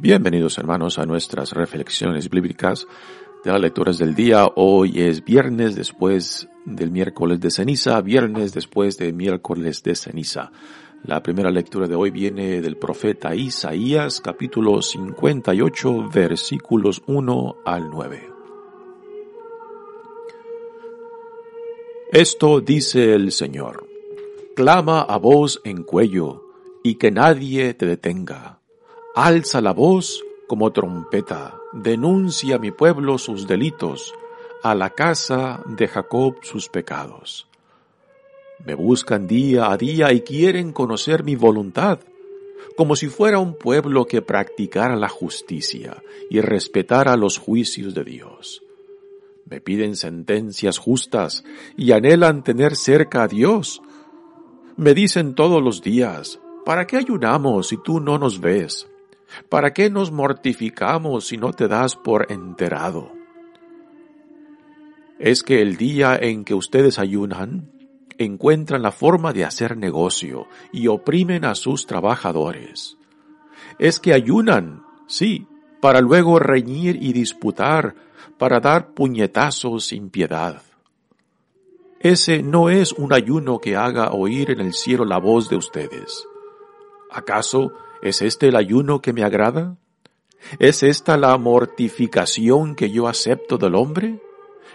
Bienvenidos 0.00 0.58
hermanos 0.58 1.00
a 1.00 1.06
nuestras 1.06 1.50
reflexiones 1.50 2.30
bíblicas 2.30 2.86
de 3.44 3.50
las 3.50 3.60
lecturas 3.60 3.98
del 3.98 4.14
día. 4.14 4.46
Hoy 4.54 5.02
es 5.02 5.24
viernes 5.24 5.74
después 5.74 6.48
del 6.64 6.92
miércoles 6.92 7.40
de 7.40 7.50
ceniza, 7.50 8.00
viernes 8.00 8.54
después 8.54 8.96
del 8.96 9.12
miércoles 9.12 9.82
de 9.82 9.96
ceniza. 9.96 10.52
La 11.02 11.20
primera 11.20 11.50
lectura 11.50 11.88
de 11.88 11.96
hoy 11.96 12.12
viene 12.12 12.60
del 12.60 12.76
profeta 12.76 13.34
Isaías 13.34 14.20
capítulo 14.20 14.80
58 14.82 16.08
versículos 16.14 17.02
1 17.08 17.56
al 17.64 17.90
9. 17.90 18.30
Esto 22.12 22.60
dice 22.60 23.14
el 23.14 23.32
Señor. 23.32 23.88
Clama 24.54 25.00
a 25.00 25.18
voz 25.18 25.60
en 25.64 25.82
cuello 25.82 26.44
y 26.84 26.94
que 26.94 27.10
nadie 27.10 27.74
te 27.74 27.84
detenga 27.84 28.57
Alza 29.20 29.60
la 29.60 29.72
voz 29.72 30.24
como 30.46 30.70
trompeta, 30.70 31.60
denuncia 31.72 32.54
a 32.54 32.58
mi 32.60 32.70
pueblo 32.70 33.18
sus 33.18 33.48
delitos, 33.48 34.14
a 34.62 34.76
la 34.76 34.90
casa 34.90 35.60
de 35.66 35.88
Jacob 35.88 36.36
sus 36.42 36.68
pecados. 36.68 37.48
Me 38.64 38.74
buscan 38.76 39.26
día 39.26 39.72
a 39.72 39.76
día 39.76 40.12
y 40.12 40.20
quieren 40.20 40.70
conocer 40.72 41.24
mi 41.24 41.34
voluntad, 41.34 41.98
como 42.76 42.94
si 42.94 43.08
fuera 43.08 43.40
un 43.40 43.54
pueblo 43.54 44.06
que 44.06 44.22
practicara 44.22 44.94
la 44.94 45.08
justicia 45.08 46.00
y 46.30 46.40
respetara 46.40 47.16
los 47.16 47.38
juicios 47.38 47.94
de 47.94 48.04
Dios. 48.04 48.62
Me 49.46 49.60
piden 49.60 49.96
sentencias 49.96 50.78
justas 50.78 51.42
y 51.76 51.90
anhelan 51.90 52.44
tener 52.44 52.76
cerca 52.76 53.24
a 53.24 53.26
Dios. 53.26 53.82
Me 54.76 54.94
dicen 54.94 55.34
todos 55.34 55.60
los 55.60 55.82
días, 55.82 56.38
¿para 56.64 56.86
qué 56.86 56.98
ayunamos 56.98 57.66
si 57.66 57.78
tú 57.78 57.98
no 57.98 58.16
nos 58.16 58.40
ves? 58.40 58.86
¿Para 59.48 59.72
qué 59.72 59.90
nos 59.90 60.10
mortificamos 60.10 61.26
si 61.26 61.36
no 61.36 61.52
te 61.52 61.68
das 61.68 61.96
por 61.96 62.30
enterado? 62.32 63.12
Es 65.18 65.42
que 65.42 65.62
el 65.62 65.76
día 65.76 66.16
en 66.16 66.44
que 66.44 66.54
ustedes 66.54 66.98
ayunan, 66.98 67.70
encuentran 68.18 68.82
la 68.82 68.92
forma 68.92 69.32
de 69.32 69.44
hacer 69.44 69.76
negocio 69.76 70.46
y 70.72 70.88
oprimen 70.88 71.44
a 71.44 71.54
sus 71.54 71.86
trabajadores. 71.86 72.96
Es 73.78 74.00
que 74.00 74.12
ayunan, 74.12 74.84
sí, 75.06 75.46
para 75.80 76.00
luego 76.00 76.38
reñir 76.38 76.98
y 77.00 77.12
disputar, 77.12 77.94
para 78.38 78.60
dar 78.60 78.94
puñetazos 78.94 79.86
sin 79.86 80.10
piedad. 80.10 80.62
Ese 82.00 82.42
no 82.42 82.70
es 82.70 82.92
un 82.92 83.12
ayuno 83.12 83.58
que 83.58 83.76
haga 83.76 84.12
oír 84.12 84.50
en 84.50 84.60
el 84.60 84.72
cielo 84.72 85.04
la 85.04 85.18
voz 85.18 85.48
de 85.48 85.56
ustedes. 85.56 86.26
¿Acaso 87.10 87.72
¿Es 88.02 88.22
este 88.22 88.48
el 88.48 88.56
ayuno 88.56 89.00
que 89.00 89.12
me 89.12 89.24
agrada? 89.24 89.76
¿Es 90.58 90.82
esta 90.82 91.16
la 91.16 91.36
mortificación 91.36 92.74
que 92.74 92.90
yo 92.90 93.08
acepto 93.08 93.58
del 93.58 93.74
hombre? 93.74 94.20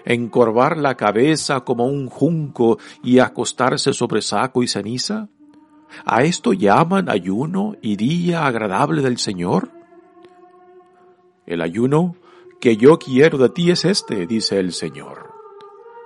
¿Encorvar 0.06 0.78
la 0.78 0.96
cabeza 0.96 1.62
como 1.62 1.86
un 1.86 2.10
junco 2.10 2.78
y 3.02 3.20
acostarse 3.20 3.94
sobre 3.94 4.22
saco 4.22 4.62
y 4.62 4.68
ceniza? 4.68 5.30
¿A 6.06 6.24
esto 6.24 6.52
llaman 6.52 7.10
ayuno 7.10 7.76
y 7.82 7.96
día 7.96 8.46
agradable 8.46 9.02
del 9.02 9.18
Señor? 9.18 9.70
El 11.46 11.62
ayuno 11.62 12.18
que 12.60 12.76
yo 12.76 13.00
quiero 13.00 13.38
de 13.38 13.50
ti 13.50 13.72
es 13.72 13.86
este, 13.86 14.28
dice 14.28 14.60
el 14.60 14.74
Señor, 14.74 15.32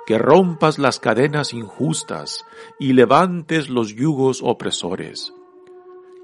que 0.06 0.18
rompas 0.20 0.78
las 0.78 1.00
cadenas 1.00 1.54
injustas 1.54 2.46
y 2.80 2.94
levantes 2.94 3.70
los 3.70 3.96
yugos 3.96 4.42
opresores 4.44 5.34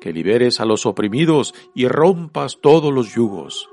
que 0.04 0.12
liberes 0.12 0.60
a 0.60 0.66
los 0.66 0.86
oprimidos 0.86 1.56
y 1.74 1.88
rompas 1.88 2.60
todos 2.60 2.94
los 2.94 3.16
yugos, 3.16 3.70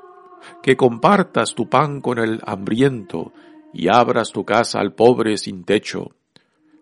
que 0.62 0.76
compartas 0.76 1.56
tu 1.56 1.68
pan 1.68 2.00
con 2.00 2.20
el 2.20 2.40
hambriento 2.46 3.32
y 3.72 3.88
abras 3.88 4.30
tu 4.30 4.44
casa 4.44 4.78
al 4.78 4.94
pobre 4.94 5.38
sin 5.38 5.64
techo, 5.64 6.12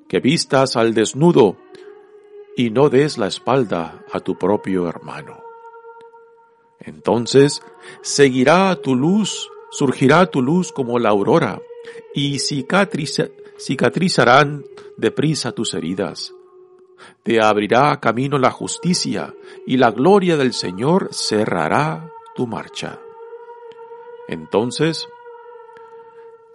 que 0.06 0.20
vistas 0.20 0.76
al 0.76 0.92
desnudo 0.92 1.56
y 2.58 2.68
no 2.68 2.90
des 2.90 3.16
la 3.16 3.28
espalda 3.28 4.04
a 4.12 4.20
tu 4.20 4.36
propio 4.36 4.86
hermano. 4.86 5.40
Entonces 6.78 7.62
seguirá 8.02 8.76
tu 8.82 8.94
luz, 8.94 9.48
surgirá 9.70 10.26
tu 10.26 10.42
luz 10.42 10.72
como 10.72 10.98
la 10.98 11.08
aurora, 11.08 11.62
y 12.14 12.38
cicatrizarán 12.38 14.66
deprisa 14.98 15.52
tus 15.52 15.72
heridas 15.72 16.34
te 17.22 17.40
abrirá 17.40 17.98
camino 18.00 18.38
la 18.38 18.50
justicia, 18.50 19.34
y 19.66 19.76
la 19.76 19.90
gloria 19.90 20.36
del 20.36 20.52
Señor 20.52 21.08
cerrará 21.12 22.10
tu 22.34 22.46
marcha. 22.46 23.00
Entonces, 24.28 25.08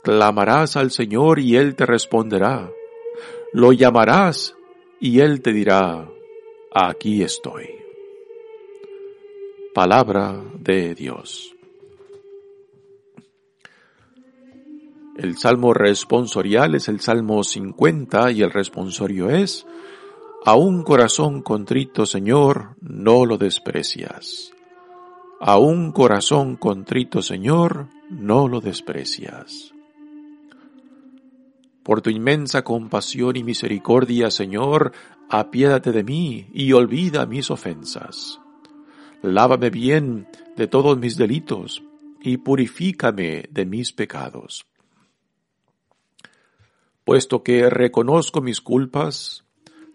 clamarás 0.04 0.76
al 0.78 0.92
Señor 0.92 1.40
y 1.40 1.56
Él 1.56 1.76
te 1.76 1.86
responderá. 1.86 2.70
Lo 3.52 3.72
llamarás 3.72 4.56
y 5.00 5.20
Él 5.20 5.42
te 5.42 5.54
dirá, 5.54 6.08
aquí 6.74 7.24
estoy. 7.24 7.70
Palabra 9.74 10.40
de 10.60 10.94
Dios. 10.94 11.56
El 15.18 15.38
salmo 15.38 15.74
responsorial 15.74 16.76
es 16.76 16.88
el 16.88 17.00
salmo 17.00 17.44
50 17.44 18.32
y 18.32 18.42
el 18.42 18.52
responsorio 18.52 19.30
es, 19.30 19.66
a 20.46 20.56
un 20.56 20.84
corazón 20.84 21.42
contrito, 21.42 22.06
Señor, 22.06 22.76
no 22.82 23.26
lo 23.26 23.38
desprecias. 23.38 24.52
A 25.40 25.58
un 25.58 25.94
corazón 25.94 26.58
contrito, 26.58 27.22
Señor, 27.22 27.88
no 28.10 28.50
lo 28.50 28.60
desprecias. 28.60 29.74
Por 31.82 32.02
tu 32.02 32.10
inmensa 32.10 32.62
compasión 32.64 33.38
y 33.38 33.44
misericordia, 33.44 34.30
Señor, 34.32 34.92
apiádate 35.30 35.94
de 35.94 36.04
mí 36.04 36.48
y 36.54 36.74
olvida 36.74 37.26
mis 37.26 37.50
ofensas. 37.50 38.42
Lávame 39.22 39.70
bien 39.70 40.28
de 40.58 40.68
todos 40.68 40.98
mis 40.98 41.16
delitos 41.16 41.84
y 42.22 42.36
purifícame 42.38 43.46
de 43.50 43.66
mis 43.66 43.94
pecados. 43.94 44.66
Puesto 47.06 47.44
que 47.44 47.70
reconozco 47.70 48.42
mis 48.42 48.60
culpas, 48.60 49.44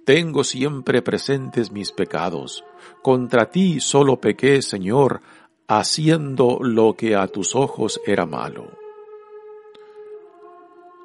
tengo 0.08 0.42
siempre 0.42 1.02
presentes 1.02 1.70
mis 1.70 1.92
pecados. 1.92 2.64
Contra 3.02 3.50
ti 3.50 3.78
solo 3.78 4.18
pequé, 4.18 4.62
Señor, 4.62 5.20
haciendo 5.66 6.60
lo 6.62 6.94
que 6.94 7.14
a 7.14 7.26
tus 7.26 7.54
ojos 7.54 8.00
era 8.06 8.24
malo. 8.24 8.70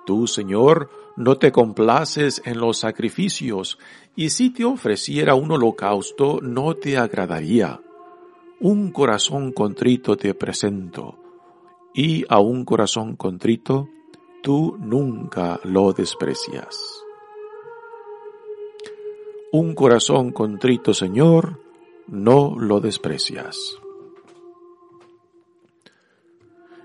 Tú, 0.06 0.26
Señor, 0.26 0.90
no 1.18 1.38
te 1.38 1.52
complaces 1.52 2.42
en 2.46 2.60
los 2.60 2.78
sacrificios, 2.78 3.78
y 4.16 4.30
si 4.30 4.52
te 4.52 4.64
ofreciera 4.64 5.36
un 5.36 5.52
holocausto 5.52 6.40
no 6.42 6.76
te 6.76 6.98
agradaría. 6.98 7.82
Un 8.62 8.90
corazón 8.94 9.52
contrito 9.52 10.16
te 10.16 10.34
presento, 10.34 11.20
y 11.94 12.24
a 12.30 12.40
un 12.40 12.64
corazón 12.64 13.18
contrito 13.18 13.90
tú 14.42 14.78
nunca 14.80 15.60
lo 15.66 15.92
desprecias. 15.92 17.04
Un 19.56 19.76
corazón 19.76 20.32
contrito, 20.32 20.96
Señor, 20.96 21.60
no 22.08 22.56
lo 22.58 22.80
desprecias. 22.80 23.78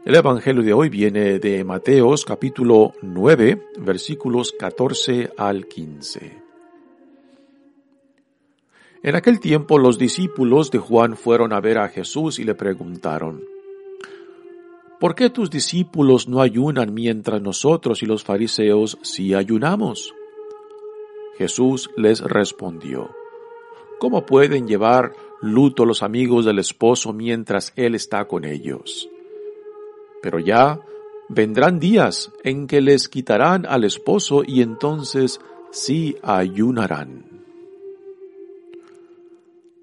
El 0.04 0.14
Evangelio 0.14 0.62
de 0.62 0.74
hoy 0.74 0.90
viene 0.90 1.38
de 1.38 1.64
Mateos 1.64 2.26
capítulo 2.26 2.92
9, 3.00 3.68
versículos 3.78 4.52
14 4.52 5.30
al 5.38 5.66
15. 5.66 6.42
En 9.02 9.16
aquel 9.16 9.40
tiempo 9.40 9.78
los 9.78 9.96
discípulos 9.96 10.70
de 10.70 10.78
Juan 10.78 11.16
fueron 11.16 11.54
a 11.54 11.60
ver 11.60 11.78
a 11.78 11.88
Jesús 11.88 12.38
y 12.38 12.44
le 12.44 12.54
preguntaron, 12.54 13.42
¿Por 15.00 15.14
qué 15.14 15.30
tus 15.30 15.48
discípulos 15.48 16.28
no 16.28 16.42
ayunan 16.42 16.92
mientras 16.92 17.40
nosotros 17.40 18.02
y 18.02 18.06
los 18.06 18.24
fariseos 18.24 18.98
sí 19.00 19.32
ayunamos? 19.32 20.12
Jesús 21.38 21.90
les 21.96 22.20
respondió, 22.20 23.10
¿Cómo 23.98 24.26
pueden 24.26 24.68
llevar 24.68 25.12
luto 25.40 25.84
los 25.84 26.02
amigos 26.02 26.44
del 26.44 26.58
esposo 26.58 27.12
mientras 27.12 27.72
él 27.76 27.94
está 27.94 28.26
con 28.26 28.44
ellos. 28.44 29.08
Pero 30.22 30.38
ya 30.38 30.80
vendrán 31.28 31.78
días 31.78 32.32
en 32.42 32.66
que 32.66 32.80
les 32.80 33.08
quitarán 33.08 33.66
al 33.66 33.84
esposo 33.84 34.42
y 34.44 34.62
entonces 34.62 35.40
sí 35.70 36.16
ayunarán. 36.22 37.24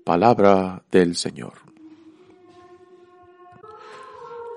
Palabra 0.03 0.83
del 0.91 1.15
Señor. 1.15 1.53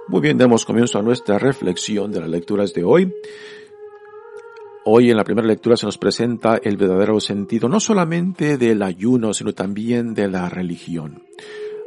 Muy 0.08 0.20
bien, 0.20 0.38
demos 0.38 0.64
comienzo 0.64 0.98
a 0.98 1.02
nuestra 1.02 1.38
reflexión 1.38 2.10
de 2.10 2.20
las 2.20 2.30
lecturas 2.30 2.72
de 2.72 2.82
hoy. 2.82 3.14
Hoy 4.84 5.10
en 5.10 5.16
la 5.16 5.24
primera 5.24 5.46
lectura 5.46 5.76
se 5.76 5.86
nos 5.86 5.98
presenta 5.98 6.58
el 6.62 6.76
verdadero 6.76 7.20
sentido 7.20 7.68
no 7.68 7.80
solamente 7.80 8.56
del 8.56 8.82
ayuno, 8.82 9.34
sino 9.34 9.52
también 9.52 10.14
de 10.14 10.28
la 10.28 10.48
religión. 10.48 11.24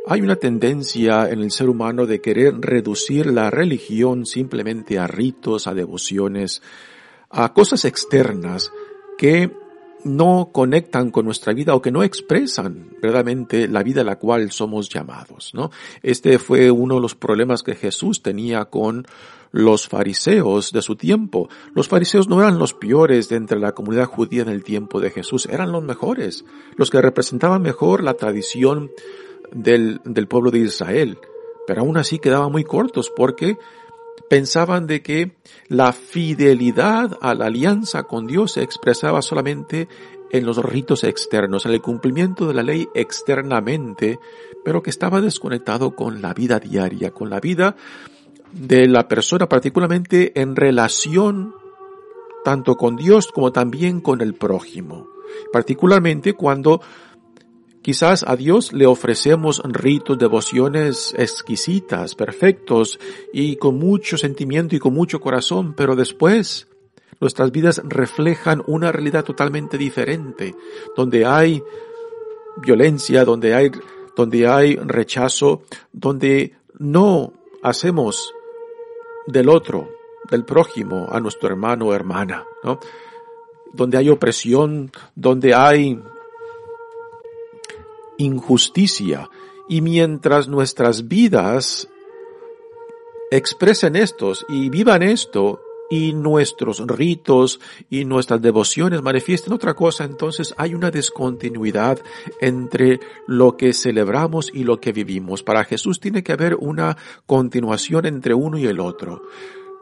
Hay 0.07 0.21
una 0.21 0.35
tendencia 0.35 1.29
en 1.29 1.41
el 1.41 1.51
ser 1.51 1.69
humano 1.69 2.05
de 2.05 2.21
querer 2.21 2.59
reducir 2.59 3.27
la 3.27 3.49
religión 3.49 4.25
simplemente 4.25 4.99
a 4.99 5.07
ritos, 5.07 5.67
a 5.67 5.73
devociones, 5.73 6.61
a 7.29 7.53
cosas 7.53 7.85
externas 7.85 8.71
que 9.17 9.51
no 10.03 10.49
conectan 10.51 11.11
con 11.11 11.25
nuestra 11.25 11.53
vida 11.53 11.75
o 11.75 11.81
que 11.81 11.91
no 11.91 12.03
expresan 12.03 12.89
verdaderamente 13.01 13.67
la 13.67 13.83
vida 13.83 14.01
a 14.01 14.05
la 14.05 14.17
cual 14.17 14.51
somos 14.51 14.89
llamados, 14.89 15.51
¿no? 15.53 15.69
Este 16.01 16.39
fue 16.39 16.71
uno 16.71 16.95
de 16.95 17.01
los 17.01 17.15
problemas 17.15 17.61
que 17.61 17.75
Jesús 17.75 18.23
tenía 18.23 18.65
con 18.65 19.05
los 19.51 19.87
fariseos 19.87 20.71
de 20.71 20.81
su 20.81 20.95
tiempo. 20.95 21.49
Los 21.73 21.87
fariseos 21.87 22.27
no 22.29 22.41
eran 22.41 22.57
los 22.57 22.73
peores 22.73 23.29
de 23.29 23.35
entre 23.35 23.59
la 23.59 23.73
comunidad 23.73 24.05
judía 24.05 24.41
en 24.41 24.49
el 24.49 24.63
tiempo 24.63 24.99
de 24.99 25.11
Jesús, 25.11 25.45
eran 25.45 25.71
los 25.71 25.83
mejores, 25.83 26.45
los 26.75 26.89
que 26.89 27.01
representaban 27.01 27.61
mejor 27.61 28.03
la 28.03 28.13
tradición 28.15 28.91
del, 29.51 30.01
del 30.05 30.27
pueblo 30.27 30.51
de 30.51 30.59
Israel. 30.59 31.19
Pero 31.67 31.81
aún 31.81 31.97
así 31.97 32.19
quedaban 32.19 32.51
muy 32.51 32.63
cortos 32.63 33.11
porque 33.15 33.57
pensaban 34.29 34.87
de 34.87 35.01
que 35.01 35.35
la 35.67 35.93
fidelidad 35.93 37.17
a 37.21 37.33
la 37.35 37.47
alianza 37.47 38.03
con 38.03 38.27
Dios 38.27 38.53
se 38.53 38.63
expresaba 38.63 39.21
solamente 39.21 39.87
en 40.31 40.45
los 40.45 40.57
ritos 40.63 41.03
externos, 41.03 41.65
en 41.65 41.73
el 41.73 41.81
cumplimiento 41.81 42.47
de 42.47 42.53
la 42.53 42.63
ley 42.63 42.87
externamente, 42.95 44.19
pero 44.63 44.81
que 44.81 44.89
estaba 44.89 45.19
desconectado 45.19 45.95
con 45.95 46.21
la 46.21 46.33
vida 46.33 46.59
diaria, 46.59 47.11
con 47.11 47.29
la 47.29 47.41
vida 47.41 47.75
de 48.51 48.87
la 48.87 49.07
persona, 49.07 49.47
particularmente 49.47 50.39
en 50.39 50.55
relación 50.55 51.55
tanto 52.43 52.75
con 52.75 52.95
Dios 52.95 53.27
como 53.31 53.51
también 53.51 54.01
con 54.01 54.21
el 54.21 54.33
prójimo. 54.33 55.07
Particularmente 55.51 56.33
cuando 56.33 56.81
quizás 57.81 58.23
a 58.27 58.35
Dios 58.35 58.73
le 58.73 58.85
ofrecemos 58.85 59.61
ritos, 59.65 60.17
devociones 60.17 61.15
exquisitas, 61.17 62.15
perfectos 62.15 62.99
y 63.33 63.55
con 63.55 63.77
mucho 63.77 64.17
sentimiento 64.17 64.75
y 64.75 64.79
con 64.79 64.93
mucho 64.93 65.19
corazón, 65.19 65.73
pero 65.75 65.95
después 65.95 66.67
nuestras 67.19 67.51
vidas 67.51 67.81
reflejan 67.85 68.63
una 68.67 68.91
realidad 68.91 69.23
totalmente 69.23 69.77
diferente, 69.77 70.55
donde 70.95 71.25
hay 71.25 71.61
violencia, 72.57 73.23
donde 73.23 73.53
hay, 73.53 73.71
donde 74.15 74.47
hay 74.47 74.75
rechazo, 74.75 75.61
donde 75.93 76.55
no 76.79 77.33
hacemos 77.61 78.33
del 79.27 79.49
otro, 79.49 79.89
del 80.29 80.45
prójimo, 80.45 81.07
a 81.11 81.19
nuestro 81.19 81.49
hermano 81.49 81.87
o 81.87 81.93
hermana, 81.93 82.45
¿no? 82.63 82.79
Donde 83.73 83.97
hay 83.97 84.09
opresión, 84.09 84.91
donde 85.15 85.53
hay 85.53 86.01
injusticia. 88.17 89.29
Y 89.69 89.81
mientras 89.81 90.47
nuestras 90.47 91.07
vidas 91.07 91.87
expresen 93.31 93.95
estos 93.95 94.45
y 94.49 94.69
vivan 94.69 95.03
esto, 95.03 95.61
y 95.91 96.13
nuestros 96.13 96.79
ritos 96.87 97.59
y 97.89 98.05
nuestras 98.05 98.41
devociones 98.41 99.01
manifiesten 99.01 99.51
otra 99.51 99.73
cosa, 99.73 100.05
entonces 100.05 100.55
hay 100.57 100.73
una 100.73 100.89
descontinuidad 100.89 101.99
entre 102.39 103.01
lo 103.27 103.57
que 103.57 103.73
celebramos 103.73 104.49
y 104.53 104.63
lo 104.63 104.79
que 104.79 104.93
vivimos. 104.93 105.43
Para 105.43 105.65
Jesús 105.65 105.99
tiene 105.99 106.23
que 106.23 106.31
haber 106.31 106.55
una 106.55 106.95
continuación 107.25 108.05
entre 108.05 108.33
uno 108.33 108.57
y 108.57 108.65
el 108.65 108.79
otro 108.79 109.21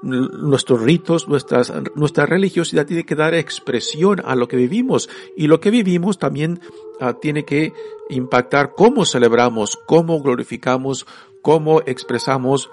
nuestros 0.01 0.81
ritos, 0.81 1.27
nuestra 1.27 2.25
religiosidad 2.25 2.85
tiene 2.85 3.03
que 3.03 3.15
dar 3.15 3.33
expresión 3.33 4.21
a 4.23 4.33
lo 4.33 4.47
que 4.47 4.55
vivimos 4.55 5.09
y 5.35 5.47
lo 5.47 5.59
que 5.59 5.71
vivimos 5.71 6.17
también 6.17 6.62
ah, 7.01 7.15
tiene 7.19 7.44
que 7.44 7.73
impactar 8.09 8.75
cómo 8.75 9.05
celebramos, 9.05 9.77
cómo 9.85 10.21
glorificamos, 10.21 11.05
cómo 11.41 11.81
expresamos 11.81 12.69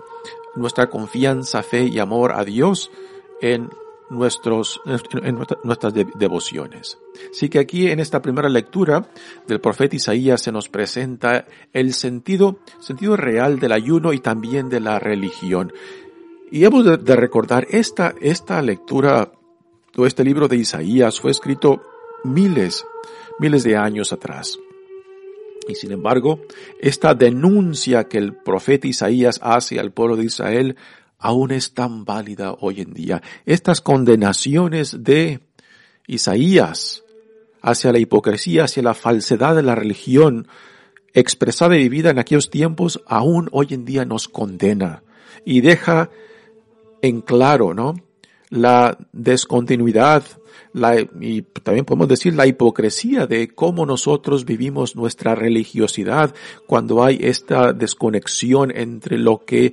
nuestra 0.54 0.88
confianza, 0.88 1.64
fe 1.64 1.86
y 1.86 1.98
amor 1.98 2.30
a 2.30 2.44
Dios 2.44 2.92
en 3.40 3.70
nuestros, 4.08 4.80
en 5.22 5.38
nuestras 5.64 5.94
devociones. 5.94 6.98
Así 7.30 7.48
que 7.48 7.58
aquí 7.58 7.88
en 7.88 8.00
esta 8.00 8.22
primera 8.22 8.48
lectura 8.48 9.08
del 9.46 9.60
profeta 9.60 9.96
Isaías 9.96 10.42
se 10.42 10.52
nos 10.52 10.68
presenta 10.68 11.46
el 11.72 11.92
sentido, 11.92 12.58
sentido 12.80 13.16
real 13.16 13.58
del 13.58 13.72
ayuno 13.72 14.12
y 14.12 14.20
también 14.20 14.68
de 14.68 14.80
la 14.80 14.98
religión. 14.98 15.72
Y 16.50 16.64
hemos 16.64 16.84
de, 16.84 17.16
recordar 17.16 17.66
esta, 17.70 18.14
esta 18.20 18.62
lectura 18.62 19.32
o 19.96 20.06
este 20.06 20.24
libro 20.24 20.46
de 20.46 20.56
Isaías 20.56 21.20
fue 21.20 21.30
escrito 21.30 21.82
miles, 22.22 22.86
miles 23.40 23.64
de 23.64 23.76
años 23.76 24.12
atrás. 24.12 24.58
Y 25.68 25.74
sin 25.74 25.90
embargo, 25.90 26.40
esta 26.78 27.14
denuncia 27.14 28.04
que 28.04 28.18
el 28.18 28.34
profeta 28.34 28.86
Isaías 28.86 29.40
hace 29.42 29.80
al 29.80 29.90
pueblo 29.90 30.16
de 30.16 30.26
Israel 30.26 30.76
aún 31.18 31.50
es 31.50 31.74
tan 31.74 32.04
válida 32.04 32.54
hoy 32.60 32.80
en 32.80 32.92
día. 32.92 33.22
Estas 33.44 33.80
condenaciones 33.80 35.02
de 35.02 35.40
Isaías 36.06 37.02
hacia 37.62 37.92
la 37.92 37.98
hipocresía, 37.98 38.64
hacia 38.64 38.82
la 38.82 38.94
falsedad 38.94 39.56
de 39.56 39.62
la 39.62 39.74
religión 39.74 40.46
expresada 41.12 41.76
y 41.76 41.80
vivida 41.80 42.10
en 42.10 42.18
aquellos 42.18 42.50
tiempos, 42.50 43.02
aún 43.06 43.48
hoy 43.50 43.68
en 43.70 43.84
día 43.84 44.04
nos 44.04 44.28
condena 44.28 45.02
y 45.44 45.62
deja 45.62 46.10
en 47.02 47.22
claro, 47.22 47.74
¿no? 47.74 47.94
La 48.50 48.96
descontinuidad, 49.12 50.24
la, 50.72 50.96
y 51.20 51.42
también 51.42 51.84
podemos 51.84 52.08
decir 52.08 52.34
la 52.34 52.46
hipocresía 52.46 53.26
de 53.26 53.48
cómo 53.48 53.86
nosotros 53.86 54.44
vivimos 54.44 54.94
nuestra 54.94 55.34
religiosidad 55.34 56.34
cuando 56.66 57.02
hay 57.02 57.18
esta 57.22 57.72
desconexión 57.72 58.70
entre 58.76 59.18
lo 59.18 59.44
que 59.44 59.72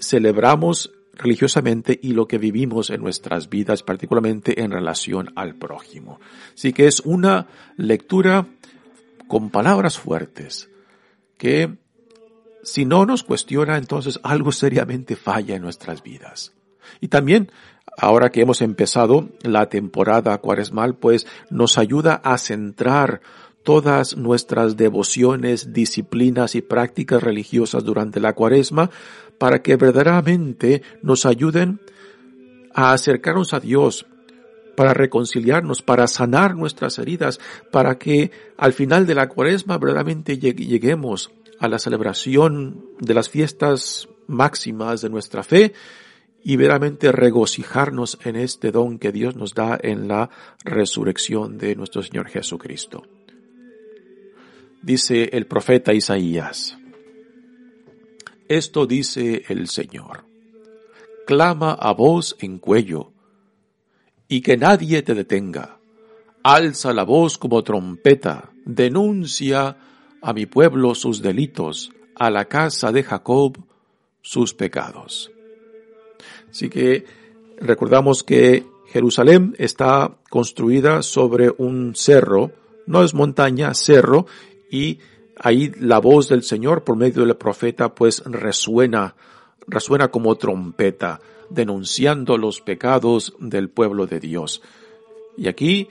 celebramos 0.00 0.92
religiosamente 1.14 1.98
y 2.02 2.12
lo 2.12 2.26
que 2.26 2.38
vivimos 2.38 2.90
en 2.90 3.02
nuestras 3.02 3.48
vidas, 3.48 3.82
particularmente 3.82 4.62
en 4.62 4.70
relación 4.70 5.32
al 5.36 5.54
prójimo. 5.54 6.18
Así 6.54 6.72
que 6.72 6.86
es 6.86 7.00
una 7.00 7.46
lectura 7.76 8.46
con 9.28 9.50
palabras 9.50 9.98
fuertes 9.98 10.68
que 11.36 11.76
si 12.62 12.84
no 12.84 13.06
nos 13.06 13.22
cuestiona, 13.22 13.76
entonces 13.76 14.20
algo 14.22 14.52
seriamente 14.52 15.16
falla 15.16 15.56
en 15.56 15.62
nuestras 15.62 16.02
vidas. 16.02 16.52
Y 17.00 17.08
también, 17.08 17.50
ahora 17.96 18.30
que 18.30 18.42
hemos 18.42 18.60
empezado 18.60 19.28
la 19.42 19.68
temporada 19.68 20.36
cuaresmal, 20.38 20.96
pues 20.96 21.26
nos 21.48 21.78
ayuda 21.78 22.20
a 22.22 22.36
centrar 22.38 23.20
todas 23.62 24.16
nuestras 24.16 24.76
devociones, 24.76 25.72
disciplinas 25.72 26.54
y 26.54 26.62
prácticas 26.62 27.22
religiosas 27.22 27.84
durante 27.84 28.20
la 28.20 28.34
cuaresma 28.34 28.90
para 29.40 29.62
que 29.62 29.76
verdaderamente 29.76 30.82
nos 31.00 31.24
ayuden 31.24 31.80
a 32.74 32.92
acercarnos 32.92 33.54
a 33.54 33.60
Dios, 33.60 34.04
para 34.76 34.92
reconciliarnos, 34.92 35.80
para 35.80 36.06
sanar 36.08 36.54
nuestras 36.54 36.98
heridas, 36.98 37.40
para 37.70 37.96
que 37.96 38.32
al 38.58 38.74
final 38.74 39.06
de 39.06 39.14
la 39.14 39.30
cuaresma 39.30 39.78
verdaderamente 39.78 40.36
lleguemos 40.36 41.32
a 41.58 41.68
la 41.68 41.78
celebración 41.78 42.84
de 43.00 43.14
las 43.14 43.30
fiestas 43.30 44.10
máximas 44.26 45.00
de 45.00 45.08
nuestra 45.08 45.42
fe 45.42 45.72
y 46.44 46.56
veramente 46.56 47.10
regocijarnos 47.10 48.18
en 48.24 48.36
este 48.36 48.72
don 48.72 48.98
que 48.98 49.10
Dios 49.10 49.36
nos 49.36 49.54
da 49.54 49.78
en 49.82 50.06
la 50.06 50.28
resurrección 50.64 51.56
de 51.56 51.76
nuestro 51.76 52.02
Señor 52.02 52.28
Jesucristo. 52.28 53.04
Dice 54.82 55.30
el 55.32 55.46
profeta 55.46 55.94
Isaías, 55.94 56.76
esto 58.50 58.84
dice 58.84 59.44
el 59.48 59.68
Señor, 59.68 60.24
clama 61.24 61.72
a 61.72 61.92
voz 61.92 62.36
en 62.40 62.58
cuello, 62.58 63.12
y 64.26 64.40
que 64.40 64.56
nadie 64.56 65.02
te 65.02 65.14
detenga, 65.14 65.78
alza 66.42 66.92
la 66.92 67.04
voz 67.04 67.38
como 67.38 67.62
trompeta, 67.62 68.50
denuncia 68.64 69.76
a 70.20 70.32
mi 70.32 70.46
pueblo 70.46 70.96
sus 70.96 71.22
delitos, 71.22 71.92
a 72.16 72.28
la 72.28 72.46
casa 72.46 72.90
de 72.90 73.04
Jacob 73.04 73.56
sus 74.20 74.52
pecados. 74.52 75.30
Así 76.50 76.68
que 76.68 77.04
recordamos 77.60 78.24
que 78.24 78.66
Jerusalén 78.88 79.54
está 79.58 80.18
construida 80.28 81.02
sobre 81.02 81.52
un 81.56 81.94
cerro, 81.94 82.50
no 82.88 83.04
es 83.04 83.14
montaña, 83.14 83.74
cerro, 83.74 84.26
y 84.72 84.98
ahí 85.42 85.72
la 85.78 85.98
voz 85.98 86.28
del 86.28 86.42
Señor 86.42 86.84
por 86.84 86.96
medio 86.96 87.24
del 87.24 87.36
profeta 87.36 87.94
pues 87.94 88.22
resuena, 88.26 89.16
resuena 89.66 90.08
como 90.08 90.36
trompeta, 90.36 91.20
denunciando 91.48 92.36
los 92.36 92.60
pecados 92.60 93.34
del 93.40 93.70
pueblo 93.70 94.06
de 94.06 94.20
Dios. 94.20 94.62
Y 95.36 95.48
aquí 95.48 95.88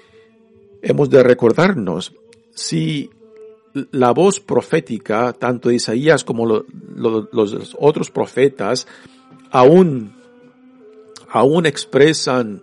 hemos 0.81 1.09
de 1.09 1.23
recordarnos, 1.23 2.13
si 2.51 3.09
la 3.91 4.11
voz 4.11 4.39
profética, 4.39 5.33
tanto 5.33 5.69
de 5.69 5.75
Isaías 5.75 6.23
como 6.23 6.45
los 6.45 7.75
otros 7.79 8.11
profetas, 8.11 8.87
aún, 9.49 10.13
aún 11.27 11.65
expresan 11.65 12.61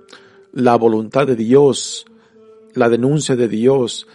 la 0.52 0.76
voluntad 0.76 1.26
de 1.26 1.34
Dios, 1.34 2.06
la 2.74 2.88
denuncia 2.88 3.34
de 3.34 3.48
Dios, 3.48 4.06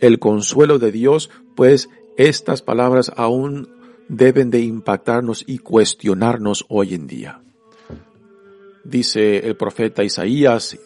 el 0.00 0.18
consuelo 0.18 0.78
de 0.78 0.92
Dios, 0.92 1.30
pues 1.54 1.88
estas 2.16 2.62
palabras 2.62 3.12
aún 3.16 3.68
deben 4.08 4.50
de 4.50 4.60
impactarnos 4.60 5.44
y 5.46 5.58
cuestionarnos 5.58 6.66
hoy 6.68 6.94
en 6.94 7.06
día. 7.06 7.40
Dice 8.84 9.38
el 9.38 9.56
profeta 9.56 10.02
Isaías, 10.02 10.78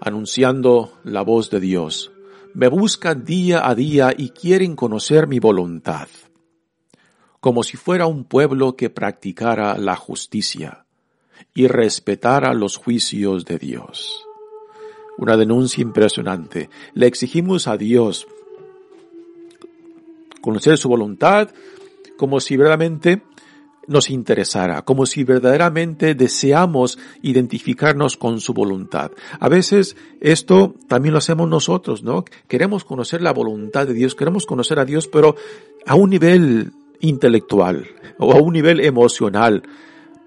anunciando 0.00 0.98
la 1.04 1.22
voz 1.22 1.50
de 1.50 1.60
Dios, 1.60 2.10
me 2.54 2.68
buscan 2.68 3.24
día 3.24 3.68
a 3.68 3.74
día 3.74 4.14
y 4.16 4.30
quieren 4.30 4.76
conocer 4.76 5.26
mi 5.26 5.38
voluntad, 5.38 6.08
como 7.40 7.62
si 7.62 7.76
fuera 7.76 8.06
un 8.06 8.24
pueblo 8.24 8.76
que 8.76 8.90
practicara 8.90 9.76
la 9.78 9.94
justicia 9.94 10.86
y 11.54 11.66
respetara 11.66 12.54
los 12.54 12.76
juicios 12.76 13.44
de 13.44 13.58
Dios. 13.58 14.26
Una 15.18 15.36
denuncia 15.36 15.82
impresionante. 15.82 16.70
Le 16.94 17.06
exigimos 17.06 17.68
a 17.68 17.76
Dios 17.76 18.26
conocer 20.40 20.78
su 20.78 20.88
voluntad 20.88 21.50
como 22.16 22.40
si 22.40 22.56
verdaderamente 22.56 23.22
nos 23.86 24.08
interesara, 24.10 24.82
como 24.82 25.04
si 25.04 25.24
verdaderamente 25.24 26.14
deseamos 26.14 26.98
identificarnos 27.22 28.16
con 28.16 28.40
su 28.40 28.54
voluntad. 28.54 29.10
A 29.40 29.48
veces 29.48 29.96
esto 30.20 30.74
también 30.86 31.12
lo 31.12 31.18
hacemos 31.18 31.48
nosotros, 31.48 32.04
¿no? 32.04 32.24
Queremos 32.46 32.84
conocer 32.84 33.20
la 33.20 33.32
voluntad 33.32 33.86
de 33.86 33.94
Dios, 33.94 34.14
queremos 34.14 34.46
conocer 34.46 34.78
a 34.78 34.84
Dios, 34.84 35.08
pero 35.08 35.34
a 35.86 35.96
un 35.96 36.10
nivel 36.10 36.72
intelectual 37.00 37.88
o 38.18 38.32
a 38.32 38.36
un 38.36 38.52
nivel 38.52 38.80
emocional, 38.80 39.62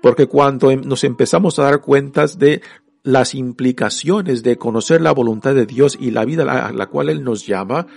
porque 0.01 0.27
cuando 0.27 0.71
em, 0.71 0.81
nos 0.81 1.03
empezamos 1.05 1.57
a 1.57 1.63
dar 1.63 1.79
cuentas 1.79 2.37
de 2.37 2.61
las 3.03 3.35
implicaciones 3.35 4.43
de 4.43 4.57
conocer 4.57 4.99
la 4.99 5.13
voluntad 5.13 5.53
de 5.55 5.65
Dios 5.65 5.97
y 5.99 6.11
la 6.11 6.25
vida 6.25 6.67
a 6.67 6.71
la 6.73 6.87
cual 6.87 7.09
Él 7.09 7.23
nos 7.23 7.45
llama, 7.45 7.87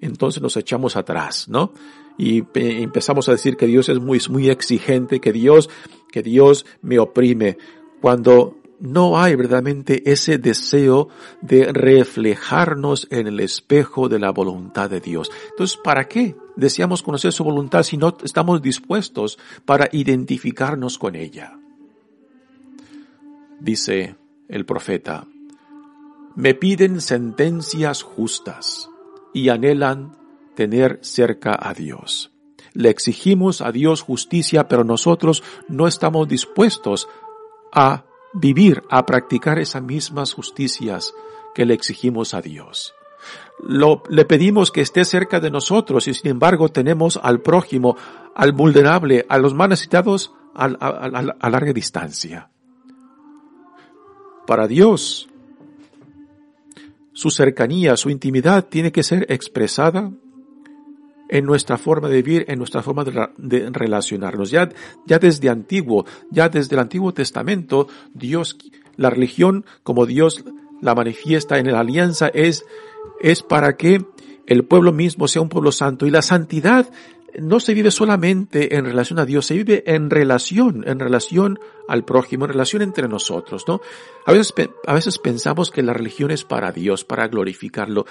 entonces 0.00 0.42
nos 0.42 0.56
echamos 0.56 0.96
atrás, 0.96 1.48
¿no? 1.48 1.72
Y 2.18 2.44
empezamos 2.54 3.28
a 3.28 3.32
decir 3.32 3.56
que 3.56 3.66
Dios 3.66 3.88
es 3.88 4.00
muy, 4.00 4.20
muy 4.30 4.48
exigente, 4.48 5.20
que 5.20 5.32
Dios, 5.32 5.68
que 6.10 6.22
Dios 6.22 6.64
me 6.80 6.98
oprime, 6.98 7.58
cuando 8.00 8.56
no 8.78 9.18
hay 9.18 9.34
verdaderamente 9.34 10.10
ese 10.10 10.38
deseo 10.38 11.08
de 11.40 11.72
reflejarnos 11.72 13.06
en 13.10 13.26
el 13.26 13.40
espejo 13.40 14.08
de 14.08 14.18
la 14.18 14.30
voluntad 14.30 14.90
de 14.90 15.00
Dios. 15.00 15.30
Entonces, 15.50 15.78
¿para 15.82 16.08
qué 16.08 16.36
deseamos 16.56 17.02
conocer 17.02 17.32
su 17.32 17.44
voluntad 17.44 17.82
si 17.82 17.96
no 17.96 18.16
estamos 18.22 18.60
dispuestos 18.62 19.38
para 19.64 19.88
identificarnos 19.92 20.98
con 20.98 21.16
ella? 21.16 21.58
Dice 23.60 24.16
el 24.48 24.66
profeta, 24.66 25.26
me 26.34 26.54
piden 26.54 27.00
sentencias 27.00 28.02
justas 28.02 28.90
y 29.36 29.50
anhelan 29.50 30.16
tener 30.54 30.98
cerca 31.02 31.58
a 31.60 31.74
Dios. 31.74 32.32
Le 32.72 32.88
exigimos 32.88 33.60
a 33.60 33.70
Dios 33.70 34.00
justicia, 34.00 34.66
pero 34.66 34.82
nosotros 34.82 35.44
no 35.68 35.86
estamos 35.86 36.26
dispuestos 36.26 37.06
a 37.70 38.06
vivir, 38.32 38.82
a 38.88 39.04
practicar 39.04 39.58
esas 39.58 39.82
mismas 39.82 40.32
justicias 40.32 41.12
que 41.54 41.66
le 41.66 41.74
exigimos 41.74 42.32
a 42.32 42.40
Dios. 42.40 42.94
Le 44.08 44.24
pedimos 44.24 44.72
que 44.72 44.80
esté 44.80 45.04
cerca 45.04 45.38
de 45.38 45.50
nosotros 45.50 46.08
y 46.08 46.14
sin 46.14 46.30
embargo 46.30 46.70
tenemos 46.70 47.20
al 47.22 47.42
prójimo, 47.42 47.94
al 48.34 48.52
vulnerable, 48.52 49.26
a 49.28 49.36
los 49.36 49.52
más 49.52 49.68
necesitados 49.68 50.32
a, 50.54 50.64
a 50.64 51.50
larga 51.50 51.74
distancia. 51.74 52.48
Para 54.46 54.66
Dios, 54.66 55.28
su 57.16 57.30
cercanía, 57.30 57.96
su 57.96 58.10
intimidad 58.10 58.68
tiene 58.68 58.92
que 58.92 59.02
ser 59.02 59.24
expresada 59.30 60.12
en 61.30 61.46
nuestra 61.46 61.78
forma 61.78 62.10
de 62.10 62.16
vivir, 62.20 62.44
en 62.46 62.58
nuestra 62.58 62.82
forma 62.82 63.04
de, 63.04 63.70
relacionarnos. 63.70 64.50
Ya, 64.50 64.68
desde 65.06 65.48
antiguo, 65.48 66.04
ya 66.30 66.50
desde 66.50 66.76
el 66.76 66.80
Antiguo 66.80 67.14
Testamento, 67.14 67.88
Dios, 68.12 68.58
la 68.96 69.08
religión 69.08 69.64
como 69.82 70.04
Dios 70.04 70.44
la 70.82 70.94
manifiesta 70.94 71.58
en 71.58 71.72
la 71.72 71.80
alianza 71.80 72.28
es, 72.28 72.66
es 73.22 73.42
para 73.42 73.78
que 73.78 74.04
el 74.46 74.66
pueblo 74.66 74.92
mismo 74.92 75.26
sea 75.26 75.40
un 75.40 75.48
pueblo 75.48 75.72
santo 75.72 76.04
y 76.04 76.10
la 76.10 76.20
santidad 76.20 76.86
no 77.40 77.60
se 77.60 77.74
vive 77.74 77.90
solamente 77.90 78.76
en 78.76 78.84
relación 78.84 79.18
a 79.18 79.26
Dios, 79.26 79.46
se 79.46 79.54
vive 79.54 79.84
en 79.86 80.10
relación, 80.10 80.84
en 80.86 80.98
relación 80.98 81.58
al 81.88 82.04
prójimo, 82.04 82.44
en 82.44 82.52
relación 82.52 82.82
entre 82.82 83.08
nosotros, 83.08 83.64
¿no? 83.68 83.80
A 84.24 84.32
veces, 84.32 84.54
a 84.86 84.94
veces 84.94 85.18
pensamos 85.18 85.70
que 85.70 85.82
la 85.82 85.92
religión 85.92 86.30
es 86.30 86.44
para 86.44 86.72
Dios, 86.72 87.04
para 87.04 87.28
glorificarlo. 87.28 88.06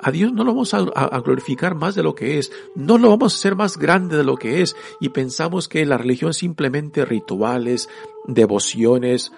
A 0.00 0.10
Dios 0.10 0.32
no 0.32 0.44
lo 0.44 0.52
vamos 0.52 0.74
a, 0.74 0.80
glorificar 1.20 1.74
más 1.74 1.94
de 1.94 2.02
lo 2.02 2.14
que 2.14 2.38
es, 2.38 2.52
no 2.74 2.98
lo 2.98 3.08
vamos 3.08 3.32
a 3.32 3.36
hacer 3.36 3.56
más 3.56 3.78
grande 3.78 4.16
de 4.16 4.24
lo 4.24 4.36
que 4.36 4.60
es, 4.60 4.76
y 5.00 5.08
pensamos 5.08 5.68
que 5.68 5.86
la 5.86 5.96
religión 5.96 6.30
es 6.30 6.36
simplemente 6.36 7.06
rituales, 7.06 7.88
devociones 8.26 9.32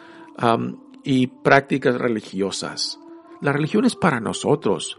y 1.04 1.28
prácticas 1.28 1.94
religiosas. 1.96 2.98
La 3.40 3.52
religión 3.52 3.84
es 3.84 3.94
para 3.94 4.18
nosotros, 4.18 4.98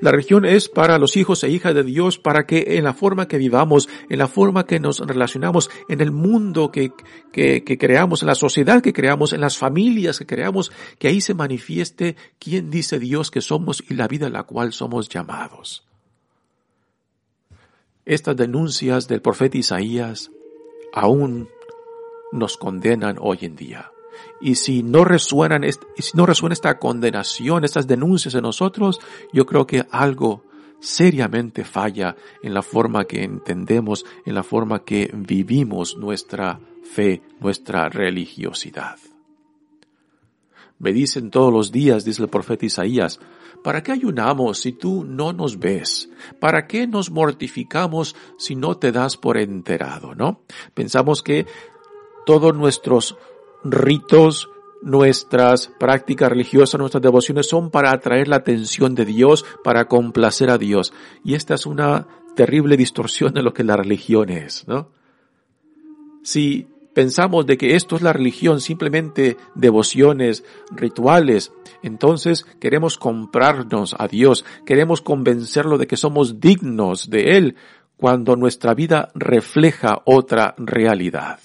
la 0.00 0.10
religión 0.10 0.44
es 0.44 0.68
para 0.68 0.98
los 0.98 1.16
hijos 1.16 1.42
e 1.44 1.50
hijas 1.50 1.74
de 1.74 1.82
Dios, 1.82 2.18
para 2.18 2.46
que 2.46 2.76
en 2.78 2.84
la 2.84 2.94
forma 2.94 3.28
que 3.28 3.38
vivamos, 3.38 3.88
en 4.08 4.18
la 4.18 4.28
forma 4.28 4.66
que 4.66 4.80
nos 4.80 5.00
relacionamos, 5.00 5.70
en 5.88 6.00
el 6.00 6.12
mundo 6.12 6.70
que, 6.70 6.92
que, 7.32 7.78
creamos, 7.78 8.22
en 8.22 8.28
la 8.28 8.34
sociedad 8.34 8.82
que 8.82 8.92
creamos, 8.92 9.32
en 9.32 9.40
las 9.40 9.56
familias 9.56 10.18
que 10.18 10.26
creamos, 10.26 10.72
que 10.98 11.08
ahí 11.08 11.20
se 11.20 11.34
manifieste 11.34 12.16
quién 12.38 12.70
dice 12.70 12.98
Dios 12.98 13.30
que 13.30 13.40
somos 13.40 13.82
y 13.88 13.94
la 13.94 14.08
vida 14.08 14.26
en 14.26 14.32
la 14.32 14.44
cual 14.44 14.72
somos 14.72 15.08
llamados. 15.08 15.84
Estas 18.04 18.36
denuncias 18.36 19.06
del 19.06 19.20
profeta 19.20 19.58
Isaías 19.58 20.30
aún 20.92 21.48
nos 22.32 22.56
condenan 22.56 23.16
hoy 23.20 23.38
en 23.42 23.56
día. 23.56 23.90
Y 24.40 24.54
si 24.54 24.82
no 24.82 25.04
resuenan, 25.04 25.64
si 25.96 26.16
no 26.16 26.26
resuena 26.26 26.52
esta 26.52 26.78
condenación, 26.78 27.64
estas 27.64 27.86
denuncias 27.86 28.34
en 28.34 28.42
nosotros, 28.42 29.00
yo 29.32 29.46
creo 29.46 29.66
que 29.66 29.86
algo 29.90 30.44
seriamente 30.80 31.64
falla 31.64 32.16
en 32.42 32.54
la 32.54 32.62
forma 32.62 33.04
que 33.04 33.24
entendemos, 33.24 34.04
en 34.24 34.34
la 34.34 34.42
forma 34.42 34.84
que 34.84 35.10
vivimos 35.12 35.96
nuestra 35.96 36.60
fe, 36.82 37.22
nuestra 37.40 37.88
religiosidad. 37.88 38.98
Me 40.78 40.92
dicen 40.92 41.30
todos 41.30 41.52
los 41.52 41.72
días, 41.72 42.04
dice 42.04 42.22
el 42.22 42.28
profeta 42.28 42.66
Isaías, 42.66 43.18
¿para 43.64 43.82
qué 43.82 43.92
ayunamos 43.92 44.60
si 44.60 44.72
tú 44.72 45.04
no 45.04 45.32
nos 45.32 45.58
ves? 45.58 46.08
¿Para 46.38 46.68
qué 46.68 46.86
nos 46.86 47.10
mortificamos 47.10 48.14
si 48.38 48.54
no 48.54 48.76
te 48.76 48.92
das 48.92 49.16
por 49.16 49.38
enterado? 49.38 50.14
¿No? 50.14 50.42
Pensamos 50.74 51.22
que 51.24 51.46
todos 52.24 52.54
nuestros 52.54 53.16
ritos, 53.64 54.48
nuestras 54.82 55.68
prácticas 55.78 56.28
religiosas, 56.28 56.78
nuestras 56.78 57.02
devociones 57.02 57.48
son 57.48 57.70
para 57.70 57.90
atraer 57.90 58.28
la 58.28 58.36
atención 58.36 58.94
de 58.94 59.04
Dios, 59.04 59.44
para 59.64 59.86
complacer 59.86 60.50
a 60.50 60.58
Dios. 60.58 60.92
Y 61.24 61.34
esta 61.34 61.54
es 61.54 61.66
una 61.66 62.06
terrible 62.36 62.76
distorsión 62.76 63.34
de 63.34 63.42
lo 63.42 63.52
que 63.52 63.64
la 63.64 63.76
religión 63.76 64.30
es, 64.30 64.66
¿no? 64.68 64.90
Si 66.22 66.68
pensamos 66.94 67.46
de 67.46 67.56
que 67.56 67.74
esto 67.74 67.96
es 67.96 68.02
la 68.02 68.12
religión, 68.12 68.60
simplemente 68.60 69.36
devociones, 69.54 70.44
rituales, 70.70 71.52
entonces 71.82 72.44
queremos 72.60 72.98
comprarnos 72.98 73.94
a 73.98 74.08
Dios, 74.08 74.44
queremos 74.66 75.00
convencerlo 75.00 75.78
de 75.78 75.86
que 75.86 75.96
somos 75.96 76.40
dignos 76.40 77.10
de 77.10 77.36
Él, 77.36 77.56
cuando 77.96 78.36
nuestra 78.36 78.74
vida 78.74 79.10
refleja 79.14 80.02
otra 80.04 80.54
realidad 80.58 81.40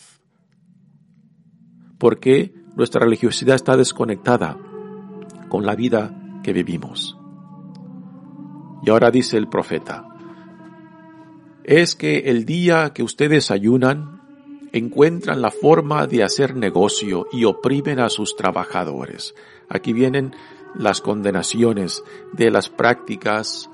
porque 2.04 2.54
nuestra 2.76 3.00
religiosidad 3.00 3.56
está 3.56 3.78
desconectada 3.78 4.58
con 5.48 5.66
la 5.66 5.74
vida 5.74 6.14
que 6.44 6.52
vivimos. 6.52 7.18
Y 8.86 8.90
ahora 8.90 9.10
dice 9.10 9.38
el 9.38 9.48
profeta, 9.48 10.04
es 11.64 11.96
que 11.96 12.30
el 12.30 12.44
día 12.44 12.92
que 12.94 13.04
ustedes 13.04 13.52
ayunan, 13.52 14.20
encuentran 14.74 15.42
la 15.42 15.50
forma 15.50 16.06
de 16.06 16.24
hacer 16.24 16.58
negocio 16.58 17.26
y 17.32 17.46
oprimen 17.46 18.02
a 18.02 18.10
sus 18.10 18.36
trabajadores. 18.36 19.34
Aquí 19.70 19.94
vienen 19.94 20.36
las 20.76 21.00
condenaciones 21.00 22.04
de 22.34 22.52
las 22.52 22.68
prácticas 22.68 23.70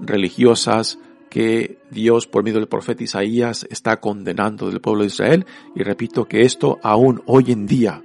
religiosas 0.00 0.98
que 1.30 1.78
Dios 1.90 2.26
por 2.26 2.42
medio 2.42 2.58
del 2.58 2.68
profeta 2.68 3.04
Isaías 3.04 3.66
está 3.70 4.00
condenando 4.00 4.70
del 4.70 4.80
pueblo 4.80 5.02
de 5.02 5.08
Israel 5.08 5.46
y 5.74 5.82
repito 5.82 6.26
que 6.26 6.42
esto 6.42 6.78
aún 6.82 7.22
hoy 7.26 7.52
en 7.52 7.66
día 7.66 8.02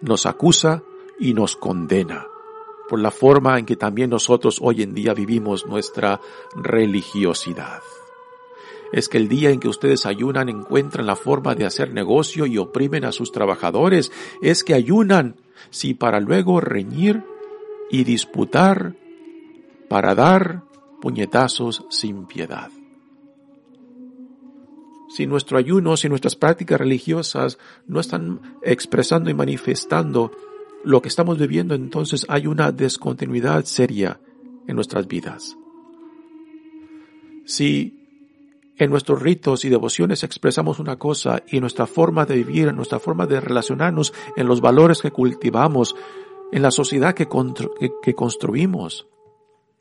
nos 0.00 0.26
acusa 0.26 0.82
y 1.18 1.34
nos 1.34 1.56
condena 1.56 2.26
por 2.92 3.00
la 3.00 3.10
forma 3.10 3.58
en 3.58 3.64
que 3.64 3.76
también 3.76 4.10
nosotros 4.10 4.58
hoy 4.60 4.82
en 4.82 4.92
día 4.92 5.14
vivimos 5.14 5.64
nuestra 5.66 6.20
religiosidad. 6.54 7.80
Es 8.92 9.08
que 9.08 9.16
el 9.16 9.28
día 9.28 9.48
en 9.48 9.60
que 9.60 9.68
ustedes 9.68 10.04
ayunan 10.04 10.50
encuentran 10.50 11.06
la 11.06 11.16
forma 11.16 11.54
de 11.54 11.64
hacer 11.64 11.94
negocio 11.94 12.44
y 12.44 12.58
oprimen 12.58 13.06
a 13.06 13.12
sus 13.12 13.32
trabajadores. 13.32 14.12
Es 14.42 14.62
que 14.62 14.74
ayunan, 14.74 15.36
si 15.70 15.94
para 15.94 16.20
luego 16.20 16.60
reñir 16.60 17.24
y 17.90 18.04
disputar, 18.04 18.94
para 19.88 20.14
dar 20.14 20.64
puñetazos 21.02 21.84
sin 21.90 22.26
piedad. 22.26 22.70
Si 25.08 25.26
nuestro 25.26 25.58
ayuno, 25.58 25.96
si 25.96 26.08
nuestras 26.08 26.36
prácticas 26.36 26.78
religiosas 26.78 27.58
no 27.88 27.98
están 27.98 28.40
expresando 28.62 29.28
y 29.28 29.34
manifestando 29.34 30.30
lo 30.84 31.02
que 31.02 31.08
estamos 31.08 31.38
viviendo, 31.38 31.74
entonces 31.74 32.24
hay 32.28 32.46
una 32.46 32.70
descontinuidad 32.70 33.64
seria 33.64 34.20
en 34.68 34.76
nuestras 34.76 35.08
vidas. 35.08 35.56
Si 37.44 37.98
en 38.78 38.90
nuestros 38.90 39.20
ritos 39.20 39.64
y 39.64 39.70
devociones 39.70 40.22
expresamos 40.22 40.78
una 40.78 41.00
cosa 41.00 41.42
y 41.48 41.58
nuestra 41.58 41.88
forma 41.88 42.26
de 42.26 42.36
vivir, 42.36 42.72
nuestra 42.72 43.00
forma 43.00 43.26
de 43.26 43.40
relacionarnos, 43.40 44.14
en 44.36 44.46
los 44.46 44.60
valores 44.60 45.02
que 45.02 45.10
cultivamos, 45.10 45.96
en 46.52 46.62
la 46.62 46.70
sociedad 46.70 47.14
que 47.14 47.26
construimos, 47.26 49.08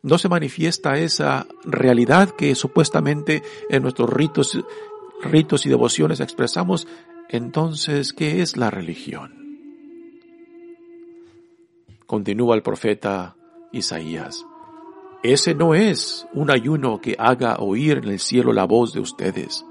no 0.03 0.17
se 0.17 0.29
manifiesta 0.29 0.97
esa 0.97 1.47
realidad 1.63 2.31
que 2.31 2.55
supuestamente 2.55 3.43
en 3.69 3.83
nuestros 3.83 4.09
ritos, 4.09 4.59
ritos 5.21 5.65
y 5.65 5.69
devociones 5.69 6.19
expresamos, 6.19 6.87
entonces, 7.29 8.13
¿qué 8.13 8.41
es 8.41 8.57
la 8.57 8.71
religión? 8.71 9.41
Continúa 12.05 12.55
el 12.55 12.63
profeta 12.63 13.37
Isaías. 13.71 14.45
Ese 15.23 15.53
no 15.53 15.75
es 15.75 16.27
un 16.33 16.49
ayuno 16.49 16.99
que 16.99 17.15
haga 17.17 17.57
oír 17.59 17.99
en 17.99 18.09
el 18.09 18.19
cielo 18.19 18.51
la 18.53 18.65
voz 18.65 18.91
de 18.91 18.99
ustedes. 18.99 19.63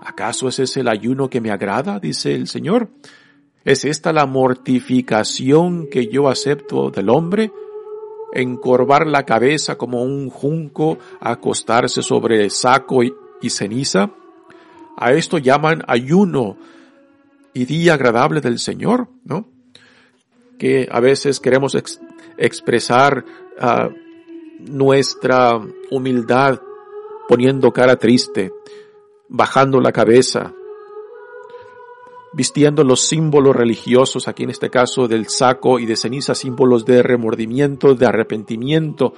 ¿Acaso 0.00 0.48
ese 0.48 0.62
es 0.62 0.76
el 0.76 0.88
ayuno 0.88 1.28
que 1.28 1.40
me 1.40 1.50
agrada? 1.50 1.98
dice 1.98 2.34
el 2.34 2.46
Señor. 2.46 2.88
¿Es 3.64 3.84
esta 3.84 4.12
la 4.12 4.26
mortificación 4.26 5.88
que 5.90 6.06
yo 6.06 6.28
acepto 6.28 6.90
del 6.90 7.10
hombre? 7.10 7.50
Encorvar 8.36 9.06
la 9.06 9.24
cabeza 9.24 9.76
como 9.76 10.02
un 10.02 10.30
junco, 10.30 10.98
acostarse 11.20 12.02
sobre 12.02 12.50
saco 12.50 13.02
y, 13.02 13.12
ceniza. 13.48 14.10
A 14.96 15.12
esto 15.12 15.38
llaman 15.38 15.84
ayuno 15.86 16.56
y 17.54 17.64
día 17.64 17.94
agradable 17.94 18.40
del 18.40 18.58
Señor, 18.58 19.08
¿no? 19.24 19.46
Que 20.58 20.88
a 20.90 20.98
veces 20.98 21.38
queremos 21.38 21.76
expresar 22.36 23.24
ah, 23.60 23.88
nuestra 24.58 25.60
humildad 25.90 26.60
poniendo 27.28 27.72
cara 27.72 27.96
triste, 27.96 28.52
bajando 29.28 29.80
la 29.80 29.92
cabeza, 29.92 30.52
vistiendo 32.36 32.84
los 32.84 33.00
símbolos 33.00 33.56
religiosos, 33.56 34.28
aquí 34.28 34.42
en 34.42 34.50
este 34.50 34.68
caso 34.68 35.08
del 35.08 35.26
saco 35.26 35.78
y 35.78 35.86
de 35.86 35.96
ceniza, 35.96 36.34
símbolos 36.34 36.84
de 36.84 37.02
remordimiento, 37.02 37.94
de 37.94 38.04
arrepentimiento, 38.04 39.14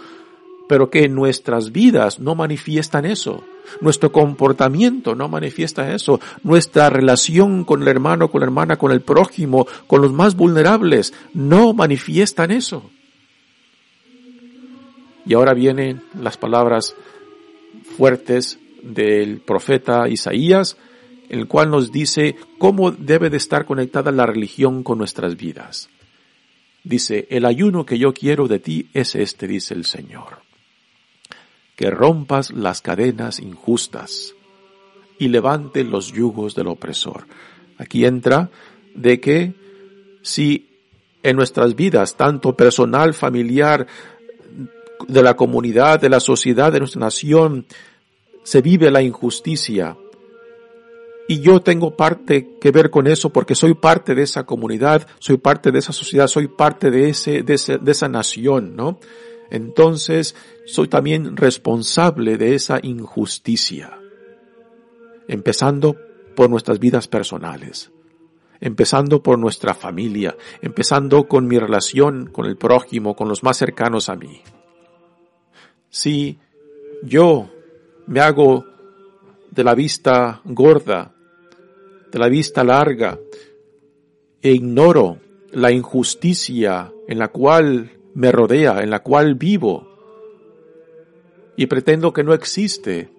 pero 0.69 0.89
que 0.89 1.09
nuestras 1.09 1.73
vidas 1.73 2.21
no 2.21 2.37
manifiestan 2.37 3.05
eso, 3.07 3.43
nuestro 3.81 4.13
comportamiento 4.13 5.17
no 5.17 5.29
manifiesta 5.29 5.93
eso, 5.93 6.21
nuestra 6.45 6.91
relación 6.91 7.65
con 7.65 7.83
el 7.83 7.89
hermano, 7.89 8.31
con 8.31 8.41
la 8.41 8.47
hermana, 8.47 8.77
con 8.77 8.93
el 8.93 9.01
prójimo, 9.01 9.67
con 9.89 10.01
los 10.01 10.13
más 10.13 10.37
vulnerables, 10.37 11.13
no 11.35 11.75
manifiestan 11.75 12.53
eso. 12.53 12.89
Y 15.27 15.35
ahora 15.35 15.55
vienen 15.55 16.03
las 16.23 16.37
palabras 16.37 16.95
fuertes 17.97 18.61
del 18.81 19.41
profeta 19.41 20.09
Isaías, 20.09 20.77
el 21.29 21.47
cual 21.47 21.71
nos 21.71 21.93
dice 21.93 22.37
cómo 22.59 22.91
debe 22.91 23.31
de 23.31 23.37
estar 23.37 23.65
conectada 23.65 24.11
la 24.13 24.27
religión 24.27 24.83
con 24.83 24.99
nuestras 24.99 25.37
vidas. 25.37 25.89
Dice, 26.85 27.27
el 27.31 27.45
ayuno 27.45 27.85
que 27.85 27.99
yo 27.99 28.15
quiero 28.15 28.49
de 28.49 28.59
ti 28.59 28.89
es 28.95 29.15
este, 29.15 29.47
dice 29.47 29.75
el 29.75 29.85
Señor. 29.85 30.41
Que 31.77 31.91
rompas 31.91 32.51
las 32.51 32.81
cadenas 32.81 33.41
injustas 33.41 34.35
y 35.19 35.29
levante 35.29 35.85
los 35.85 36.13
yugos 36.13 36.55
del 36.55 36.69
opresor. 36.69 37.27
Aquí 37.77 38.05
entra 38.05 38.51
de 38.95 39.21
que 39.21 39.55
si 40.23 40.69
en 41.23 41.37
nuestras 41.37 41.75
vidas, 41.75 42.17
tanto 42.17 42.57
personal, 42.57 43.13
familiar, 43.13 43.87
de 45.07 45.23
la 45.23 45.35
comunidad, 45.35 46.01
de 46.01 46.09
la 46.09 46.21
sociedad, 46.21 46.73
de 46.73 46.81
nuestra 46.81 47.01
nación, 47.01 47.67
se 48.43 48.63
vive 48.63 48.91
la 48.91 49.03
injusticia, 49.03 49.97
y 51.31 51.41
yo 51.41 51.61
tengo 51.61 51.95
parte 51.95 52.57
que 52.59 52.71
ver 52.71 52.89
con 52.89 53.07
eso 53.07 53.31
porque 53.31 53.55
soy 53.55 53.75
parte 53.75 54.15
de 54.15 54.23
esa 54.23 54.47
comunidad, 54.47 55.07
soy 55.19 55.37
parte 55.37 55.71
de 55.71 55.79
esa 55.79 55.93
sociedad, 55.93 56.27
soy 56.27 56.49
parte 56.49 56.91
de 56.91 57.11
ese, 57.11 57.43
de, 57.43 57.79
de 57.81 57.93
esa 57.93 58.09
nación, 58.09 58.75
¿no? 58.75 58.99
Entonces, 59.51 60.35
soy 60.65 60.89
también 60.89 61.37
responsable 61.37 62.39
de 62.39 62.55
esa 62.55 62.81
injusticia. 62.83 63.99
Empezando 65.29 65.97
por 66.35 66.49
nuestras 66.49 66.79
vidas 66.79 67.09
personales, 67.09 67.91
empezando 68.59 69.23
por 69.23 69.39
nuestra 69.39 69.75
familia, 69.75 70.35
empezando 70.63 71.29
con 71.29 71.47
mi 71.47 71.59
relación 71.59 72.31
con 72.33 72.47
el 72.47 72.57
prójimo, 72.57 73.15
con 73.15 73.29
los 73.29 73.43
más 73.43 73.59
cercanos 73.59 74.09
a 74.09 74.17
mí. 74.17 74.41
Si 75.91 76.39
yo 77.03 77.51
me 78.07 78.21
hago 78.21 78.65
de 79.51 79.65
la 79.65 79.75
vista 79.75 80.41
gorda 80.45 81.15
la 82.13 82.29
vista 82.29 82.65
larga 82.65 83.19
e 84.41 84.53
ignoro 84.53 85.19
la 85.53 85.71
injusticia 85.71 86.93
en 87.07 87.19
la 87.19 87.29
cual 87.29 87.91
me 88.15 88.33
rodea, 88.33 88.83
en 88.83 88.91
la 88.91 89.03
cual 89.03 89.35
vivo, 89.35 89.89
y 91.57 91.67
pretendo 91.67 92.13
que 92.13 92.23
no 92.25 92.35
existe, 92.35 93.11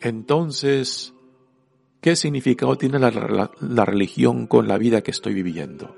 entonces, 0.00 1.14
¿qué 2.00 2.16
significado 2.16 2.76
tiene 2.76 2.98
la, 2.98 3.50
la, 3.60 3.84
religión 3.84 4.46
con 4.46 4.68
la 4.68 4.78
vida 4.78 5.02
que 5.02 5.10
estoy 5.10 5.34
viviendo? 5.34 5.96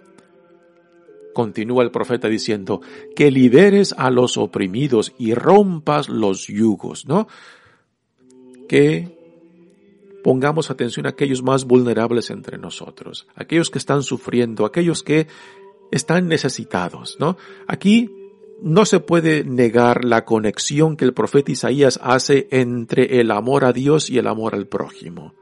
Continúa 1.33 1.83
el 1.83 1.91
profeta 1.91 2.29
diciendo, 2.29 2.81
que 3.17 3.31
liberes 3.31 3.95
a 3.97 4.11
los 4.11 4.37
oprimidos 4.37 5.15
y 5.19 5.35
rompas 5.35 6.09
los 6.09 6.47
yugos, 6.47 7.07
¿no? 7.07 7.29
Que 8.69 9.18
pongamos 10.23 10.71
atención 10.71 11.07
a 11.07 11.11
aquellos 11.11 11.43
más 11.43 11.65
vulnerables 11.65 12.31
entre 12.31 12.59
nosotros, 12.59 13.27
aquellos 13.35 13.71
que 13.71 13.79
están 13.79 14.03
sufriendo, 14.03 14.65
aquellos 14.65 15.03
que 15.03 15.27
están 15.91 16.29
necesitados, 16.29 17.17
¿no? 17.19 17.37
Aquí 17.67 18.11
no 18.61 18.85
se 18.85 19.01
puede 19.01 19.45
negar 19.45 20.05
la 20.05 20.25
conexión 20.25 20.97
que 20.97 21.05
el 21.05 21.15
profeta 21.15 21.53
Isaías 21.53 22.01
hace 22.03 22.49
entre 22.51 23.21
el 23.21 23.31
amor 23.31 23.65
a 23.65 23.73
Dios 23.73 24.11
y 24.11 24.19
el 24.19 24.27
amor 24.27 24.55
al 24.55 24.67
prójimo. 24.67 25.35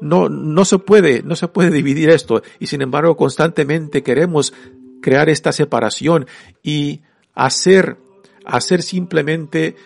No, 0.00 0.28
no 0.28 0.64
se 0.64 0.78
puede, 0.78 1.22
no 1.22 1.36
se 1.36 1.48
puede 1.48 1.70
dividir 1.70 2.10
esto 2.10 2.42
y 2.58 2.66
sin 2.66 2.82
embargo 2.82 3.16
constantemente 3.16 4.02
queremos 4.02 4.52
crear 5.00 5.28
esta 5.28 5.52
separación 5.52 6.26
y 6.62 7.02
hacer, 7.34 7.96
hacer 8.44 8.82
simplemente 8.82 9.76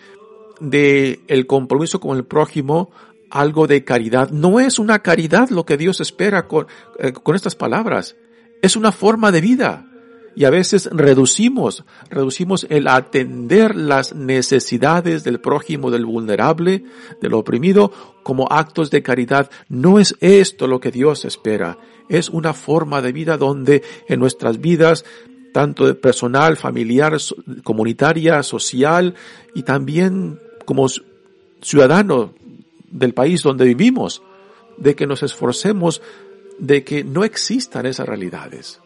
de 0.59 1.19
el 1.27 1.45
compromiso 1.45 1.99
con 1.99 2.17
el 2.17 2.25
prójimo 2.25 2.91
algo 3.31 3.67
de 3.67 3.83
caridad. 3.83 4.29
No 4.29 4.59
es 4.59 4.79
una 4.79 4.99
caridad 4.99 5.49
lo 5.49 5.65
que 5.65 5.77
Dios 5.77 6.01
espera 6.01 6.47
con, 6.47 6.67
eh, 6.99 7.13
con 7.13 7.35
estas 7.35 7.55
palabras. 7.55 8.15
Es 8.61 8.75
una 8.75 8.91
forma 8.91 9.31
de 9.31 9.41
vida. 9.41 9.87
Y 10.33 10.45
a 10.45 10.49
veces 10.49 10.89
reducimos, 10.93 11.83
reducimos 12.09 12.65
el 12.69 12.87
atender 12.87 13.75
las 13.75 14.15
necesidades 14.15 15.25
del 15.25 15.41
prójimo, 15.41 15.91
del 15.91 16.05
vulnerable, 16.05 16.85
del 17.21 17.33
oprimido, 17.33 17.91
como 18.23 18.47
actos 18.49 18.91
de 18.91 19.03
caridad. 19.03 19.51
No 19.67 19.99
es 19.99 20.15
esto 20.21 20.67
lo 20.67 20.79
que 20.79 20.91
Dios 20.91 21.25
espera. 21.25 21.77
Es 22.07 22.29
una 22.29 22.53
forma 22.53 23.01
de 23.01 23.11
vida 23.11 23.37
donde 23.37 23.83
en 24.07 24.19
nuestras 24.19 24.61
vidas, 24.61 25.03
tanto 25.53 25.99
personal, 25.99 26.55
familiar, 26.55 27.17
comunitaria, 27.63 28.41
social 28.41 29.15
y 29.53 29.63
también 29.63 30.39
como 30.65 30.87
ciudadano 31.61 32.33
del 32.91 33.13
país 33.13 33.43
donde 33.43 33.65
vivimos, 33.65 34.21
de 34.77 34.95
que 34.95 35.07
nos 35.07 35.23
esforcemos 35.23 36.01
de 36.59 36.83
que 36.83 37.03
no 37.03 37.23
existan 37.23 37.85
esas 37.85 38.07
realidades. 38.07 38.79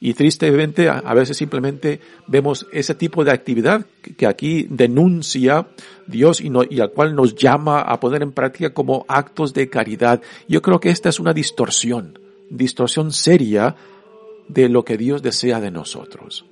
Y 0.00 0.12
tristemente 0.12 0.90
a 0.90 1.14
veces 1.14 1.38
simplemente 1.38 1.98
vemos 2.26 2.66
ese 2.72 2.94
tipo 2.94 3.24
de 3.24 3.30
actividad 3.30 3.86
que 4.18 4.26
aquí 4.26 4.66
denuncia 4.68 5.66
Dios 6.06 6.42
y, 6.42 6.80
al 6.80 6.90
cual 6.90 7.14
nos 7.14 7.34
llama 7.34 7.80
a 7.80 7.98
poner 8.00 8.22
en 8.22 8.32
práctica 8.32 8.74
como 8.74 9.06
actos 9.08 9.54
de 9.54 9.70
caridad. 9.70 10.20
Yo 10.46 10.60
creo 10.60 10.78
que 10.78 10.90
esta 10.90 11.08
es 11.08 11.20
una 11.20 11.32
distorsión, 11.32 12.18
distorsión 12.50 13.12
seria 13.12 13.76
de 14.46 14.68
lo 14.68 14.84
que 14.84 14.98
Dios 14.98 15.22
desea 15.22 15.58
de 15.58 15.70
nosotros. 15.70 16.44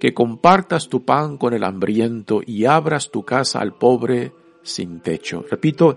Que 0.00 0.12
compartas 0.12 0.88
tu 0.88 1.04
pan 1.04 1.36
con 1.36 1.54
el 1.54 1.62
hambriento 1.62 2.40
y 2.44 2.64
abras 2.64 3.10
tu 3.12 3.24
casa 3.24 3.60
al 3.60 3.72
pobre 3.72 4.32
sin 4.62 5.00
techo. 5.00 5.44
Repito, 5.50 5.96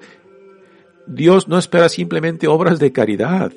Dios 1.08 1.48
no 1.48 1.58
espera 1.58 1.90
simplemente 1.90 2.48
obras 2.48 2.80
de 2.80 2.92
caridad. 2.92 3.52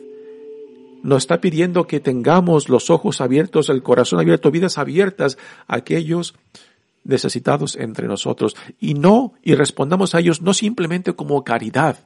Nos 1.02 1.22
está 1.22 1.40
pidiendo 1.40 1.86
que 1.86 2.00
tengamos 2.00 2.68
los 2.68 2.90
ojos 2.90 3.20
abiertos, 3.20 3.68
el 3.68 3.82
corazón 3.82 4.18
abierto, 4.18 4.50
vidas 4.50 4.78
abiertas 4.78 5.38
a 5.68 5.76
aquellos 5.76 6.34
necesitados 7.04 7.76
entre 7.76 8.08
nosotros. 8.08 8.56
Y 8.80 8.94
no, 8.94 9.34
y 9.42 9.54
respondamos 9.54 10.14
a 10.14 10.20
ellos 10.20 10.42
no 10.42 10.52
simplemente 10.54 11.12
como 11.14 11.44
caridad, 11.44 11.98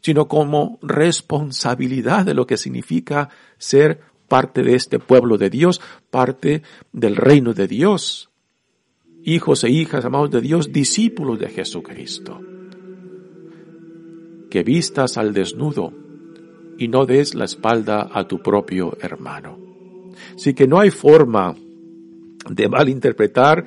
sino 0.00 0.28
como 0.28 0.78
responsabilidad 0.80 2.24
de 2.24 2.34
lo 2.34 2.46
que 2.46 2.56
significa 2.56 3.28
ser 3.58 4.00
parte 4.28 4.62
de 4.62 4.74
este 4.74 4.98
pueblo 4.98 5.38
de 5.38 5.50
Dios, 5.50 5.80
parte 6.10 6.62
del 6.92 7.16
reino 7.16 7.54
de 7.54 7.66
Dios, 7.66 8.27
hijos 9.34 9.64
e 9.64 9.70
hijas 9.70 10.04
amados 10.04 10.30
de 10.30 10.40
Dios, 10.40 10.72
discípulos 10.72 11.38
de 11.38 11.48
Jesucristo. 11.48 12.40
Que 14.50 14.62
vistas 14.62 15.18
al 15.18 15.34
desnudo, 15.34 15.92
y 16.78 16.88
no 16.88 17.04
des 17.06 17.34
la 17.34 17.44
espalda 17.44 18.08
a 18.12 18.26
tu 18.26 18.40
propio 18.40 18.96
hermano. 19.00 19.58
Así 20.34 20.54
que 20.54 20.66
no 20.66 20.78
hay 20.78 20.90
forma 20.90 21.54
de 22.48 22.68
malinterpretar 22.68 23.64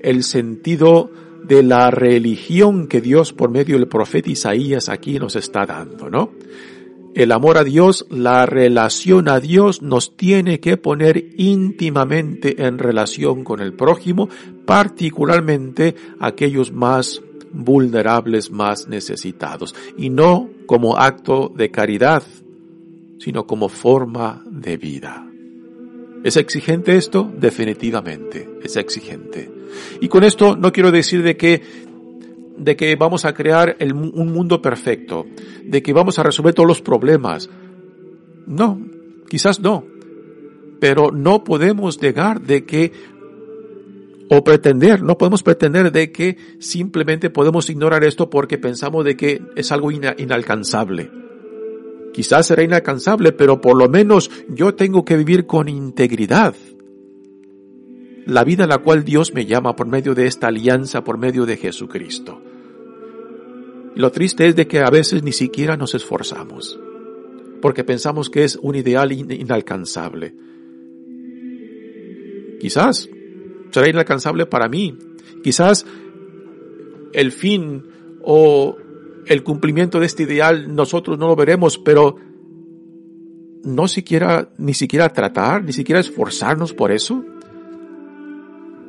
el 0.00 0.22
sentido 0.22 1.10
de 1.44 1.62
la 1.62 1.90
religión 1.90 2.86
que 2.86 3.00
Dios 3.00 3.32
por 3.32 3.50
medio 3.50 3.76
del 3.76 3.88
profeta 3.88 4.30
Isaías 4.30 4.88
aquí 4.88 5.18
nos 5.18 5.34
está 5.36 5.66
dando, 5.66 6.08
¿no? 6.08 6.30
El 7.14 7.30
amor 7.30 7.58
a 7.58 7.64
Dios, 7.64 8.06
la 8.08 8.46
relación 8.46 9.28
a 9.28 9.38
Dios 9.38 9.82
nos 9.82 10.16
tiene 10.16 10.60
que 10.60 10.78
poner 10.78 11.26
íntimamente 11.36 12.64
en 12.64 12.78
relación 12.78 13.44
con 13.44 13.60
el 13.60 13.74
prójimo, 13.74 14.30
particularmente 14.64 15.94
aquellos 16.20 16.72
más 16.72 17.20
vulnerables, 17.52 18.50
más 18.50 18.88
necesitados, 18.88 19.74
y 19.98 20.08
no 20.08 20.48
como 20.66 20.96
acto 20.96 21.52
de 21.54 21.70
caridad, 21.70 22.22
sino 23.18 23.46
como 23.46 23.68
forma 23.68 24.42
de 24.50 24.78
vida. 24.78 25.28
¿Es 26.24 26.36
exigente 26.36 26.96
esto? 26.96 27.30
Definitivamente, 27.36 28.48
es 28.62 28.76
exigente. 28.76 29.50
Y 30.00 30.08
con 30.08 30.24
esto 30.24 30.56
no 30.56 30.72
quiero 30.72 30.90
decir 30.90 31.22
de 31.22 31.36
que, 31.36 31.62
de 32.62 32.76
que 32.76 32.94
vamos 32.96 33.24
a 33.24 33.34
crear 33.34 33.76
un 33.80 34.32
mundo 34.32 34.62
perfecto, 34.62 35.26
de 35.64 35.82
que 35.82 35.92
vamos 35.92 36.18
a 36.18 36.22
resolver 36.22 36.54
todos 36.54 36.68
los 36.68 36.80
problemas. 36.80 37.50
No, 38.46 38.80
quizás 39.28 39.60
no. 39.60 39.84
Pero 40.80 41.10
no 41.10 41.44
podemos 41.44 42.00
negar 42.00 42.40
de 42.40 42.64
que, 42.64 42.92
o 44.30 44.42
pretender, 44.44 45.02
no 45.02 45.18
podemos 45.18 45.42
pretender 45.42 45.92
de 45.92 46.12
que 46.12 46.36
simplemente 46.58 47.30
podemos 47.30 47.68
ignorar 47.68 48.04
esto 48.04 48.30
porque 48.30 48.58
pensamos 48.58 49.04
de 49.04 49.16
que 49.16 49.42
es 49.56 49.72
algo 49.72 49.90
inalcanzable. 49.90 51.10
Quizás 52.12 52.46
será 52.46 52.62
inalcanzable, 52.62 53.32
pero 53.32 53.60
por 53.60 53.76
lo 53.76 53.88
menos 53.88 54.30
yo 54.48 54.74
tengo 54.74 55.04
que 55.04 55.16
vivir 55.16 55.46
con 55.46 55.68
integridad. 55.68 56.54
La 58.26 58.44
vida 58.44 58.64
a 58.64 58.68
la 58.68 58.78
cual 58.78 59.02
Dios 59.02 59.34
me 59.34 59.46
llama 59.46 59.74
por 59.74 59.88
medio 59.88 60.14
de 60.14 60.26
esta 60.26 60.48
alianza, 60.48 61.02
por 61.02 61.18
medio 61.18 61.46
de 61.46 61.56
Jesucristo. 61.56 62.40
Lo 63.94 64.10
triste 64.10 64.46
es 64.46 64.56
de 64.56 64.66
que 64.66 64.80
a 64.80 64.90
veces 64.90 65.22
ni 65.22 65.32
siquiera 65.32 65.76
nos 65.76 65.94
esforzamos, 65.94 66.78
porque 67.60 67.84
pensamos 67.84 68.30
que 68.30 68.44
es 68.44 68.56
un 68.56 68.74
ideal 68.74 69.12
inalcanzable. 69.12 70.34
Quizás 72.60 73.08
será 73.70 73.88
inalcanzable 73.88 74.46
para 74.46 74.68
mí. 74.68 74.96
Quizás 75.42 75.84
el 77.12 77.32
fin 77.32 77.84
o 78.22 78.76
el 79.26 79.42
cumplimiento 79.42 80.00
de 80.00 80.06
este 80.06 80.22
ideal 80.24 80.74
nosotros 80.74 81.18
no 81.18 81.28
lo 81.28 81.36
veremos, 81.36 81.78
pero 81.78 82.16
no 83.64 83.88
siquiera, 83.88 84.50
ni 84.58 84.74
siquiera 84.74 85.12
tratar, 85.12 85.64
ni 85.64 85.72
siquiera 85.72 86.00
esforzarnos 86.00 86.72
por 86.72 86.92
eso. 86.92 87.24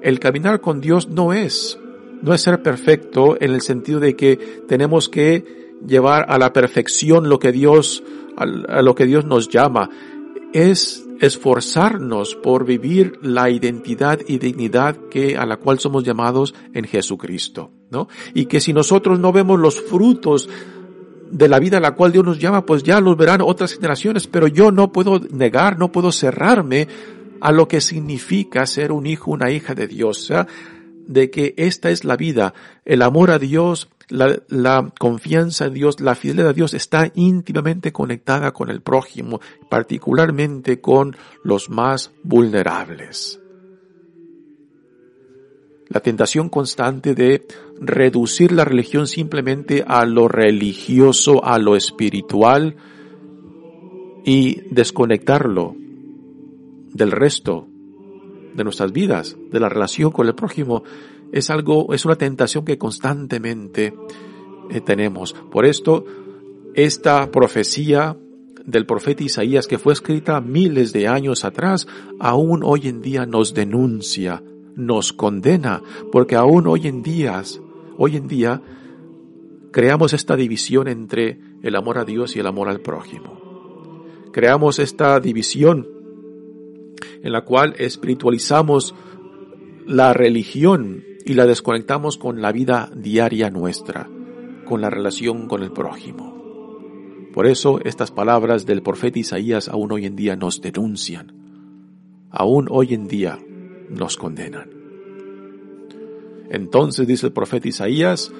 El 0.01 0.19
caminar 0.19 0.61
con 0.61 0.81
Dios 0.81 1.07
no 1.07 1.33
es, 1.33 1.79
no 2.23 2.33
es 2.33 2.41
ser 2.41 2.63
perfecto 2.63 3.35
en 3.39 3.51
el 3.51 3.61
sentido 3.61 3.99
de 3.99 4.15
que 4.15 4.37
tenemos 4.67 5.09
que 5.09 5.77
llevar 5.85 6.25
a 6.29 6.37
la 6.37 6.53
perfección 6.53 7.27
lo 7.27 7.37
que 7.37 7.51
Dios, 7.51 8.01
a 8.37 8.81
lo 8.81 8.95
que 8.95 9.05
Dios 9.05 9.25
nos 9.25 9.49
llama. 9.49 9.89
Es 10.53 11.05
esforzarnos 11.19 12.35
por 12.35 12.65
vivir 12.65 13.19
la 13.21 13.49
identidad 13.49 14.21
y 14.25 14.39
dignidad 14.39 14.95
que, 15.11 15.35
a 15.35 15.45
la 15.45 15.57
cual 15.57 15.79
somos 15.79 16.05
llamados 16.05 16.55
en 16.73 16.85
Jesucristo. 16.85 17.71
Y 18.33 18.45
que 18.45 18.61
si 18.61 18.71
nosotros 18.71 19.19
no 19.19 19.33
vemos 19.33 19.59
los 19.59 19.81
frutos 19.81 20.49
de 21.29 21.49
la 21.49 21.59
vida 21.59 21.77
a 21.77 21.81
la 21.81 21.95
cual 21.95 22.13
Dios 22.13 22.25
nos 22.25 22.39
llama, 22.39 22.65
pues 22.65 22.83
ya 22.83 23.01
los 23.01 23.17
verán 23.17 23.41
otras 23.41 23.73
generaciones, 23.73 24.27
pero 24.27 24.47
yo 24.47 24.71
no 24.71 24.93
puedo 24.93 25.19
negar, 25.31 25.77
no 25.77 25.91
puedo 25.91 26.11
cerrarme 26.13 26.87
a 27.41 27.51
lo 27.51 27.67
que 27.67 27.81
significa 27.81 28.65
ser 28.65 28.93
un 28.93 29.05
hijo, 29.05 29.31
una 29.31 29.51
hija 29.51 29.75
de 29.75 29.87
Dios, 29.87 30.31
de 31.07 31.29
que 31.29 31.53
esta 31.57 31.89
es 31.89 32.03
la 32.03 32.15
vida, 32.15 32.53
el 32.85 33.01
amor 33.01 33.31
a 33.31 33.39
Dios, 33.39 33.89
la, 34.09 34.93
confianza 34.99 35.65
en 35.65 35.73
Dios, 35.73 35.99
la 35.99 36.15
fidelidad 36.15 36.49
a 36.49 36.53
Dios 36.53 36.73
está 36.73 37.11
íntimamente 37.15 37.91
conectada 37.91 38.51
con 38.51 38.69
el 38.69 38.81
prójimo, 38.81 39.39
particularmente 39.69 40.81
con 40.81 41.15
los 41.43 41.69
más 41.69 42.11
vulnerables. 42.23 43.39
La 45.87 45.99
tentación 45.99 46.49
constante 46.49 47.13
de 47.13 47.45
reducir 47.79 48.51
la 48.51 48.65
religión 48.65 49.07
simplemente 49.07 49.83
a 49.85 50.05
lo 50.05 50.27
religioso, 50.27 51.43
a 51.45 51.59
lo 51.59 51.75
espiritual 51.75 52.75
y 54.25 54.61
desconectarlo 54.71 55.75
del 56.93 57.11
resto 57.11 57.67
de 58.53 58.63
nuestras 58.63 58.91
vidas, 58.91 59.37
de 59.51 59.59
la 59.59 59.69
relación 59.69 60.11
con 60.11 60.27
el 60.27 60.35
prójimo, 60.35 60.83
es 61.31 61.49
algo, 61.49 61.93
es 61.93 62.05
una 62.05 62.15
tentación 62.15 62.65
que 62.65 62.77
constantemente 62.77 63.93
eh, 64.69 64.81
tenemos. 64.81 65.33
Por 65.51 65.65
esto, 65.65 66.05
esta 66.75 67.31
profecía 67.31 68.17
del 68.65 68.85
profeta 68.85 69.23
Isaías 69.23 69.67
que 69.67 69.77
fue 69.77 69.93
escrita 69.93 70.39
miles 70.41 70.93
de 70.93 71.07
años 71.07 71.43
atrás, 71.43 71.87
aún 72.19 72.61
hoy 72.63 72.87
en 72.87 73.01
día 73.01 73.25
nos 73.25 73.53
denuncia 73.53 74.41
nos 74.75 75.13
condena, 75.13 75.81
porque 76.11 76.35
aún 76.35 76.67
hoy 76.67 76.87
en 76.87 77.03
día, 77.03 77.41
hoy 77.97 78.17
en 78.17 78.27
día, 78.27 78.61
creamos 79.71 80.13
esta 80.13 80.35
división 80.35 80.87
entre 80.87 81.39
el 81.61 81.75
amor 81.75 81.97
a 81.97 82.05
Dios 82.05 82.35
y 82.35 82.39
el 82.39 82.47
amor 82.47 82.69
al 82.69 82.81
prójimo. 82.81 84.03
Creamos 84.31 84.79
esta 84.79 85.19
división 85.19 85.87
en 87.21 87.31
la 87.31 87.41
cual 87.41 87.75
espiritualizamos 87.77 88.95
la 89.85 90.13
religión 90.13 91.03
y 91.25 91.33
la 91.33 91.45
desconectamos 91.45 92.17
con 92.17 92.41
la 92.41 92.51
vida 92.51 92.91
diaria 92.95 93.49
nuestra, 93.49 94.09
con 94.65 94.81
la 94.81 94.89
relación 94.89 95.47
con 95.47 95.63
el 95.63 95.71
prójimo. 95.71 96.33
Por 97.33 97.47
eso 97.47 97.79
estas 97.83 98.11
palabras 98.11 98.65
del 98.65 98.83
profeta 98.83 99.19
Isaías 99.19 99.67
aún 99.67 99.91
hoy 99.91 100.05
en 100.05 100.15
día 100.15 100.35
nos 100.35 100.61
denuncian. 100.61 101.33
Aún 102.29 102.67
hoy 102.69 102.93
en 102.93 103.07
día 103.07 103.39
nos 103.89 104.17
condenan. 104.17 104.69
Entonces 106.49 107.07
dice 107.07 107.27
el 107.27 107.33
profeta 107.33 107.67
Isaías, 107.67 108.31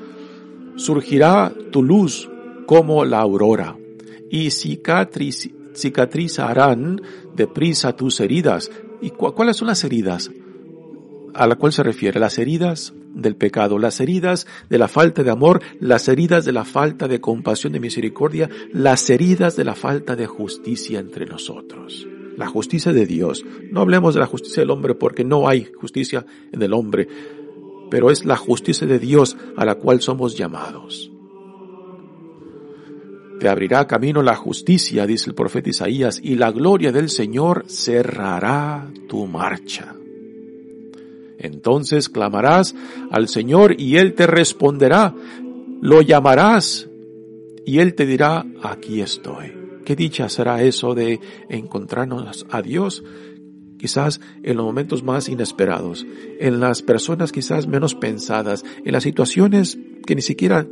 surgirá 0.76 1.52
tu 1.72 1.82
luz 1.82 2.30
como 2.68 3.06
la 3.06 3.20
aurora 3.20 3.76
y 4.30 4.52
cicatriz, 4.52 5.50
cicatrizarán 5.76 7.02
deprisa 7.36 7.96
tus 7.96 8.20
heridas. 8.20 8.72
¿Y 9.02 9.10
cuáles 9.12 9.58
son 9.58 9.68
las 9.68 9.84
heridas? 9.84 10.32
A 11.34 11.48
la 11.48 11.56
cual 11.56 11.74
se 11.74 11.84
refiere 11.84 12.20
las 12.20 12.38
heridas 12.38 12.94
del 13.14 13.36
pecado, 13.36 13.78
las 13.78 14.00
heridas 14.00 14.48
de 14.70 14.78
la 14.78 14.88
falta 14.88 15.24
de 15.24 15.32
amor, 15.32 15.62
las 15.80 16.08
heridas 16.08 16.46
de 16.46 16.54
la 16.54 16.66
falta 16.66 17.08
de 17.08 17.22
compasión, 17.22 17.74
de 17.74 17.80
misericordia, 17.80 18.50
las 18.72 19.10
heridas 19.10 19.56
de 19.56 19.66
la 19.66 19.76
falta 19.76 20.16
de 20.16 20.28
justicia 20.28 21.00
entre 21.00 21.26
nosotros 21.26 22.08
la 22.38 22.48
justicia 22.48 22.92
de 22.94 23.06
Dios. 23.06 23.46
No 23.70 23.82
hablemos 23.82 24.16
de 24.16 24.20
la 24.20 24.26
justicia 24.26 24.62
del 24.62 24.72
hombre 24.72 24.96
porque 24.96 25.24
no 25.24 25.48
hay 25.48 25.66
justicia 25.80 26.26
en 26.52 26.62
el 26.62 26.74
hombre, 26.74 27.08
pero 27.90 28.10
es 28.10 28.26
la 28.26 28.38
justicia 28.38 28.88
de 28.88 29.00
Dios 29.00 29.38
a 29.56 29.66
la 29.66 29.76
cual 29.76 30.02
somos 30.02 30.36
llamados. 30.36 31.13
Te 33.44 33.50
abrirá 33.50 33.86
camino 33.88 34.24
la 34.24 34.38
justicia, 34.38 35.06
dice 35.06 35.30
el 35.30 35.36
profeta 35.36 35.70
Isaías, 35.70 36.18
y 36.24 36.36
la 36.36 36.50
gloria 36.50 36.94
del 36.94 37.10
Señor 37.10 37.66
cerrará 37.68 38.90
tu 39.10 39.28
marcha. 39.28 39.94
Entonces 41.38 42.08
clamarás 42.08 42.74
al 43.12 43.28
Señor 43.28 43.76
y 43.78 43.98
Él 43.98 44.14
te 44.14 44.28
responderá. 44.28 45.14
Lo 45.82 46.02
llamarás 46.02 46.88
y 47.66 47.80
Él 47.80 47.96
te 47.96 48.06
dirá, 48.06 48.46
aquí 48.62 49.02
estoy. 49.02 49.52
Qué 49.84 49.98
dicha 49.98 50.30
será 50.30 50.64
eso 50.64 50.96
de 50.96 51.20
encontrarnos 51.50 52.46
a 52.50 52.62
Dios 52.62 53.04
quizás 53.78 54.22
en 54.44 54.56
los 54.56 54.66
momentos 54.66 55.04
más 55.04 55.28
inesperados, 55.28 56.08
en 56.40 56.62
las 56.62 56.82
personas 56.82 57.34
quizás 57.34 57.68
menos 57.68 57.94
pensadas, 57.94 58.64
en 58.86 58.94
las 58.94 59.04
situaciones 59.04 59.78
que 60.08 60.16
ni 60.16 60.22
siquiera 60.22 60.66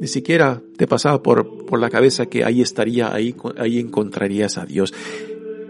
ni 0.00 0.06
siquiera 0.06 0.62
te 0.76 0.86
pasaba 0.86 1.22
por, 1.22 1.66
por 1.66 1.80
la 1.80 1.90
cabeza 1.90 2.26
que 2.26 2.44
ahí 2.44 2.62
estaría, 2.62 3.12
ahí, 3.12 3.34
ahí 3.56 3.78
encontrarías 3.78 4.58
a 4.58 4.66
Dios. 4.66 4.94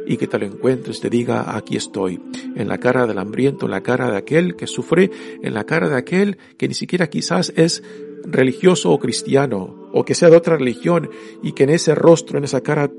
Y 0.07 0.17
que 0.17 0.27
te 0.27 0.39
lo 0.39 0.47
encuentres, 0.47 1.01
te 1.01 1.11
diga, 1.11 1.55
aquí 1.57 1.77
estoy, 1.77 2.19
en 2.57 2.69
la 2.69 2.79
cara 2.79 3.07
del 3.07 3.19
hambriento, 3.19 3.67
en 3.67 3.73
la 3.73 3.83
cara 3.83 4.11
de 4.11 4.17
aquel 4.17 4.57
que 4.57 4.67
sufre, 4.67 5.11
en 5.43 5.53
la 5.53 5.65
cara 5.65 5.89
de 5.89 5.97
aquel 5.97 6.39
que 6.57 6.67
ni 6.67 6.75
siquiera 6.75 7.09
quizás 7.09 7.53
es 7.57 7.83
religioso 8.25 8.91
o 8.91 8.99
cristiano, 8.99 9.91
o 9.93 10.05
que 10.05 10.15
sea 10.15 10.31
de 10.31 10.37
otra 10.37 10.57
religión, 10.57 11.11
y 11.43 11.53
que 11.53 11.65
en 11.65 11.71
ese 11.71 11.95
rostro, 11.95 12.39
en 12.39 12.45
esa 12.45 12.63
cara, 12.63 12.91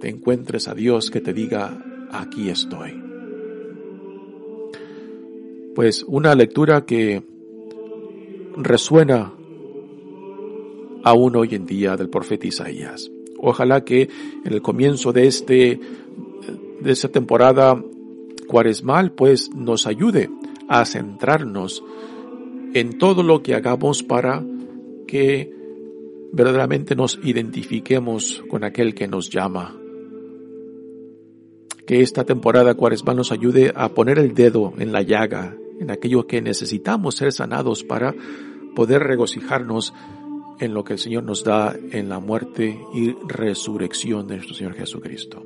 te 0.00 0.08
encuentres 0.08 0.68
a 0.68 0.74
Dios 0.74 1.10
que 1.10 1.20
te 1.20 1.34
diga, 1.34 1.84
aquí 2.10 2.48
estoy. 2.48 3.02
Pues 5.74 6.04
una 6.06 6.34
lectura 6.34 6.86
que 6.86 7.22
resuena 8.56 9.34
aún 11.04 11.36
hoy 11.36 11.54
en 11.54 11.66
día 11.66 11.96
del 11.96 12.08
profeta 12.08 12.46
Isaías. 12.46 13.10
Ojalá 13.38 13.84
que 13.84 14.08
en 14.44 14.52
el 14.52 14.62
comienzo 14.62 15.12
de 15.12 15.26
este, 15.26 15.78
de 16.80 16.90
esta 16.90 17.08
temporada 17.08 17.80
cuaresmal, 18.48 19.12
pues 19.12 19.54
nos 19.54 19.86
ayude 19.86 20.30
a 20.68 20.84
centrarnos 20.84 21.84
en 22.72 22.98
todo 22.98 23.22
lo 23.22 23.42
que 23.42 23.54
hagamos 23.54 24.02
para 24.02 24.42
que 25.06 25.52
verdaderamente 26.32 26.96
nos 26.96 27.20
identifiquemos 27.22 28.42
con 28.48 28.64
aquel 28.64 28.94
que 28.94 29.06
nos 29.06 29.30
llama. 29.30 29.76
Que 31.86 32.00
esta 32.00 32.24
temporada 32.24 32.74
cuaresmal 32.74 33.16
nos 33.16 33.30
ayude 33.30 33.72
a 33.76 33.90
poner 33.90 34.18
el 34.18 34.34
dedo 34.34 34.72
en 34.78 34.90
la 34.90 35.02
llaga, 35.02 35.56
en 35.78 35.90
aquello 35.90 36.26
que 36.26 36.40
necesitamos 36.40 37.16
ser 37.16 37.32
sanados 37.32 37.84
para 37.84 38.14
poder 38.74 39.02
regocijarnos 39.02 39.92
en 40.60 40.74
lo 40.74 40.84
que 40.84 40.94
el 40.94 40.98
Señor 40.98 41.24
nos 41.24 41.44
da 41.44 41.74
en 41.90 42.08
la 42.08 42.20
muerte 42.20 42.78
y 42.94 43.12
resurrección 43.26 44.26
de 44.26 44.36
nuestro 44.36 44.54
Señor 44.54 44.74
Jesucristo. 44.74 45.42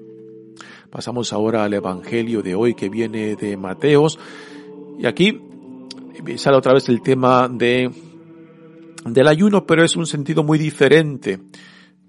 Pasamos 0.90 1.32
ahora 1.32 1.64
al 1.64 1.74
Evangelio 1.74 2.42
de 2.42 2.54
hoy 2.54 2.74
que 2.74 2.88
viene 2.88 3.36
de 3.36 3.56
Mateos. 3.56 4.18
Y 4.98 5.06
aquí 5.06 5.40
sale 6.36 6.56
otra 6.56 6.72
vez 6.72 6.88
el 6.88 7.02
tema 7.02 7.48
de, 7.48 7.90
del 9.04 9.28
ayuno, 9.28 9.66
pero 9.66 9.84
es 9.84 9.96
un 9.96 10.06
sentido 10.06 10.42
muy 10.42 10.58
diferente. 10.58 11.40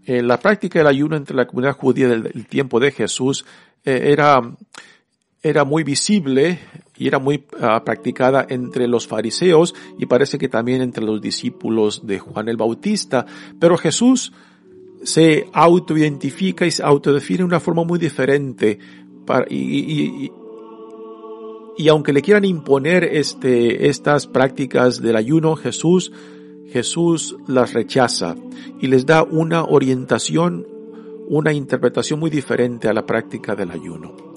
Eh, 0.05 0.23
la 0.23 0.39
práctica 0.39 0.79
del 0.79 0.87
ayuno 0.87 1.15
entre 1.15 1.35
la 1.35 1.45
comunidad 1.45 1.75
judía 1.75 2.07
del, 2.07 2.47
tiempo 2.47 2.79
de 2.79 2.91
Jesús 2.91 3.45
eh, 3.83 4.09
era, 4.11 4.41
era 5.41 5.63
muy 5.63 5.83
visible 5.83 6.59
y 6.97 7.07
era 7.07 7.19
muy 7.19 7.45
ah, 7.61 7.83
practicada 7.83 8.45
entre 8.49 8.87
los 8.87 9.07
fariseos 9.07 9.73
y 9.97 10.05
parece 10.05 10.37
que 10.37 10.49
también 10.49 10.81
entre 10.81 11.03
los 11.03 11.21
discípulos 11.21 12.05
de 12.05 12.19
Juan 12.19 12.49
el 12.49 12.57
Bautista. 12.57 13.25
Pero 13.57 13.77
Jesús 13.77 14.33
se 15.03 15.47
autoidentifica 15.53 16.65
y 16.65 16.71
se 16.71 16.83
autodefine 16.83 17.39
de 17.39 17.45
una 17.45 17.61
forma 17.61 17.85
muy 17.85 17.99
diferente 17.99 18.77
para, 19.25 19.45
y, 19.49 20.29
y, 21.77 21.87
aunque 21.87 22.11
le 22.11 22.21
quieran 22.21 22.43
imponer 22.43 23.05
este, 23.05 23.87
estas 23.87 24.27
prácticas 24.27 25.01
del 25.01 25.15
ayuno, 25.15 25.55
Jesús, 25.55 26.11
Jesús 26.67 27.37
las 27.47 27.73
rechaza 27.73 28.35
y 28.81 28.87
les 28.87 29.05
da 29.05 29.23
una 29.23 29.63
orientación, 29.63 30.67
una 31.29 31.53
interpretación 31.53 32.19
muy 32.19 32.29
diferente 32.29 32.89
a 32.89 32.93
la 32.93 33.05
práctica 33.05 33.55
del 33.55 33.71
ayuno 33.71 34.28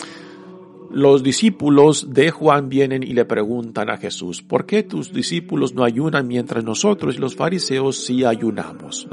los 0.93 1.23
discípulos 1.23 2.13
de 2.13 2.31
Juan 2.31 2.69
vienen 2.69 3.03
y 3.03 3.15
le 3.15 3.25
preguntan 3.25 3.91
a 3.91 3.97
Jesús, 3.97 4.43
¿por 4.43 4.67
qué 4.67 4.83
tus 4.83 5.13
discípulos 5.13 5.75
no 5.75 5.85
ayunan 5.85 6.29
mientras 6.29 6.63
nosotros 6.63 7.17
y 7.17 7.19
los 7.19 7.35
fariseos 7.35 8.05
sí 8.05 8.25
ayunamos? 8.25 9.09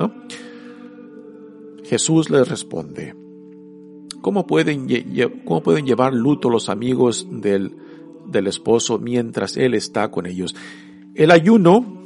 Jesús 1.84 2.30
les 2.30 2.48
responde, 2.48 3.16
¿cómo 4.22 4.46
pueden, 4.46 4.88
¿cómo 5.46 5.64
pueden 5.64 5.86
llevar 5.86 6.14
luto 6.14 6.50
los 6.50 6.70
amigos 6.70 7.28
del 7.30 8.48
esposo 8.48 9.00
mientras 9.00 9.58
él 9.58 9.74
está 9.74 10.12
con 10.12 10.26
ellos? 10.26 10.56
El 11.16 11.32
ayuno 11.32 11.98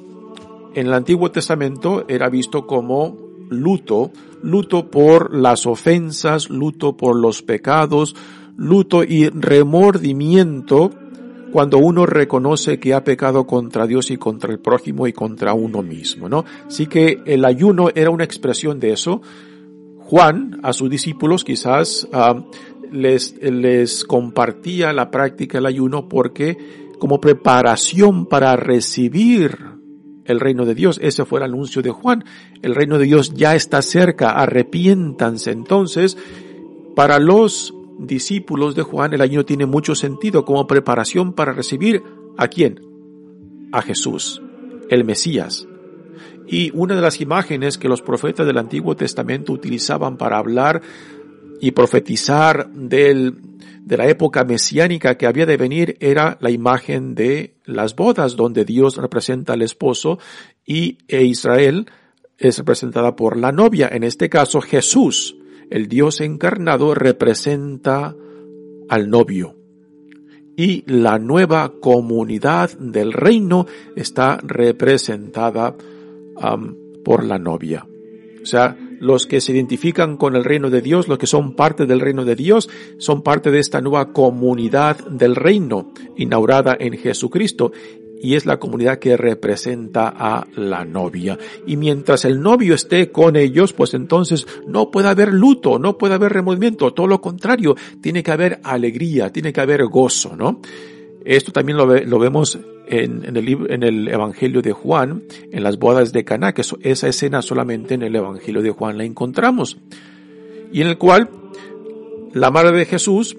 en 0.76 0.88
el 0.88 0.94
Antiguo 0.94 1.32
Testamento 1.32 2.06
era 2.08 2.30
visto 2.30 2.66
como 2.66 3.18
luto, 3.50 4.12
luto 4.42 4.90
por 4.90 5.36
las 5.36 5.66
ofensas, 5.66 6.50
luto 6.50 6.98
por 6.98 7.20
los 7.20 7.42
pecados, 7.42 8.16
luto 8.58 9.04
y 9.04 9.30
remordimiento 9.30 10.92
cuando 11.52 11.78
uno 11.78 12.08
reconoce 12.08 12.80
que 12.80 12.96
ha 12.96 13.04
pecado 13.04 13.46
contra 13.46 13.86
Dios 13.86 14.10
y 14.10 14.18
contra 14.18 14.52
el 14.52 14.60
prójimo 14.60 15.06
y 15.06 15.14
contra 15.14 15.54
uno 15.54 15.84
mismo, 15.84 16.28
¿no? 16.28 16.46
Así 16.66 16.88
que 16.88 17.22
el 17.26 17.46
ayuno 17.46 17.90
era 17.94 18.10
una 18.10 18.24
expresión 18.24 18.80
de 18.80 18.92
eso. 18.92 19.22
Juan, 20.00 20.60
a 20.64 20.74
sus 20.74 20.90
discípulos, 20.90 21.44
quizás 21.44 22.08
ah, 22.12 22.44
les, 22.92 23.40
les 23.42 24.04
compartía 24.04 24.94
la 24.94 25.12
práctica 25.12 25.60
del 25.60 25.68
ayuno 25.68 26.10
porque 26.10 26.58
como 26.98 27.22
preparación 27.22 28.26
para 28.26 28.56
recibir 28.56 29.58
el 30.26 30.40
reino 30.40 30.66
de 30.66 30.74
Dios. 30.74 31.00
Ese 31.04 31.26
fue 31.26 31.40
el 31.40 31.46
anuncio 31.46 31.82
de 31.82 31.92
Juan. 31.92 32.24
El 32.62 32.74
reino 32.76 32.98
de 32.98 33.06
Dios 33.06 33.34
ya 33.34 33.56
está 33.56 33.82
cerca, 33.82 34.32
arrepiéntanse. 34.32 35.52
Entonces, 35.52 36.18
para 36.96 37.20
los 37.20 37.74
discípulos 38.00 38.76
de 38.76 38.84
Juan, 38.84 39.14
el 39.14 39.22
ayuno 39.22 39.46
tiene 39.46 39.66
mucho 39.66 39.96
sentido 39.96 40.46
como 40.46 40.68
preparación 40.68 41.34
para 41.34 41.54
recibir 41.54 42.04
a 42.38 42.48
quién? 42.48 42.80
A 43.72 43.82
Jesús, 43.82 44.42
el 44.90 45.04
Mesías. 45.04 45.68
Y 46.48 46.72
una 46.74 46.96
de 46.96 47.02
las 47.02 47.22
imágenes 47.22 47.78
que 47.78 47.88
los 47.88 48.02
profetas 48.02 48.46
del 48.46 48.58
Antiguo 48.58 48.96
Testamento 48.96 49.54
utilizaban 49.54 50.18
para 50.18 50.38
hablar 50.38 50.82
y 51.62 51.72
profetizar 51.72 52.70
del, 52.72 53.36
de 53.82 53.98
la 53.98 54.08
época 54.08 54.44
mesiánica 54.44 55.16
que 55.16 55.28
había 55.28 55.46
de 55.46 55.58
venir 55.58 55.98
era 56.00 56.38
la 56.42 56.52
imagen 56.52 57.16
de 57.16 57.56
las 57.66 57.96
bodas, 57.96 58.36
donde 58.36 58.66
Dios 58.66 58.98
representa 58.98 59.54
al 59.54 59.62
esposo 59.62 60.20
y 60.66 60.98
e 61.08 61.24
Israel 61.24 61.86
es 62.38 62.58
representada 62.58 63.16
por 63.16 63.38
la 63.38 63.52
novia, 63.52 63.90
en 63.92 64.04
este 64.04 64.30
caso 64.30 64.60
Jesús 64.60 65.38
el 65.74 65.88
Dios 65.88 66.22
encarnado 66.22 66.94
representa 66.94 68.16
al 68.90 69.10
novio 69.10 69.56
y 70.56 70.84
la 70.86 71.18
nueva 71.18 71.74
comunidad 71.82 72.78
del 72.78 73.12
reino 73.12 73.66
está 73.96 74.38
representada 74.44 75.76
por 77.04 77.24
la 77.24 77.40
novia. 77.40 77.88
O 78.44 78.46
sea, 78.46 78.78
los 79.00 79.26
que 79.26 79.42
se 79.42 79.54
identifican 79.54 80.16
con 80.18 80.36
el 80.36 80.44
reino 80.44 80.70
de 80.70 80.82
Dios, 80.82 81.08
los 81.08 81.18
que 81.18 81.26
son 81.26 81.56
parte 81.56 81.88
del 81.88 82.02
reino 82.02 82.24
de 82.24 82.36
Dios, 82.36 82.70
son 83.00 83.24
parte 83.24 83.50
de 83.50 83.58
esta 83.58 83.82
nueva 83.82 84.14
comunidad 84.14 85.04
del 85.08 85.36
reino 85.36 85.92
inaugurada 86.18 86.78
en 86.80 87.00
Jesucristo 87.00 87.72
y 88.24 88.36
es 88.36 88.46
la 88.46 88.58
comunidad 88.58 89.00
que 89.00 89.18
representa 89.18 90.08
a 90.08 90.48
la 90.56 90.86
novia. 90.86 91.38
Y 91.68 91.76
mientras 91.76 92.24
el 92.24 92.42
novio 92.42 92.74
esté 92.74 93.12
con 93.12 93.36
ellos, 93.36 93.74
pues 93.74 93.94
entonces 93.94 94.48
no 94.66 94.92
puede 94.92 95.10
haber 95.10 95.34
luto, 95.34 95.78
no 95.78 95.98
puede 95.98 96.14
haber 96.14 96.32
remordimiento, 96.32 96.94
todo 96.94 97.06
lo 97.06 97.20
contrario, 97.20 97.76
tiene 98.02 98.24
que 98.24 98.32
haber 98.32 98.62
alegría, 98.64 99.30
tiene 99.30 99.52
que 99.52 99.60
haber 99.60 99.86
gozo, 99.88 100.38
¿no? 100.38 100.62
Esto 101.26 101.52
también 101.52 101.78
lo, 101.78 102.20
vemos 102.20 102.58
en, 102.88 103.26
en, 103.26 103.36
el, 103.36 103.70
en 103.70 103.84
el 103.84 104.08
Evangelio 104.08 104.62
de 104.62 104.72
Juan, 104.72 105.24
en 105.52 105.62
las 105.62 105.78
bodas 105.78 106.14
de 106.14 106.24
Caná, 106.24 106.54
que 106.54 106.64
esa 106.82 107.08
escena 107.10 107.42
solamente 107.42 107.96
en 107.96 108.04
el 108.04 108.16
Evangelio 108.16 108.62
de 108.62 108.72
Juan 108.72 108.98
la 108.98 109.04
encontramos. 109.04 109.78
Y 110.72 110.80
en 110.80 110.88
el 110.88 110.98
cual 110.98 111.30
la 112.34 112.52
madre 112.52 112.78
de 112.78 112.86
Jesús 112.86 113.36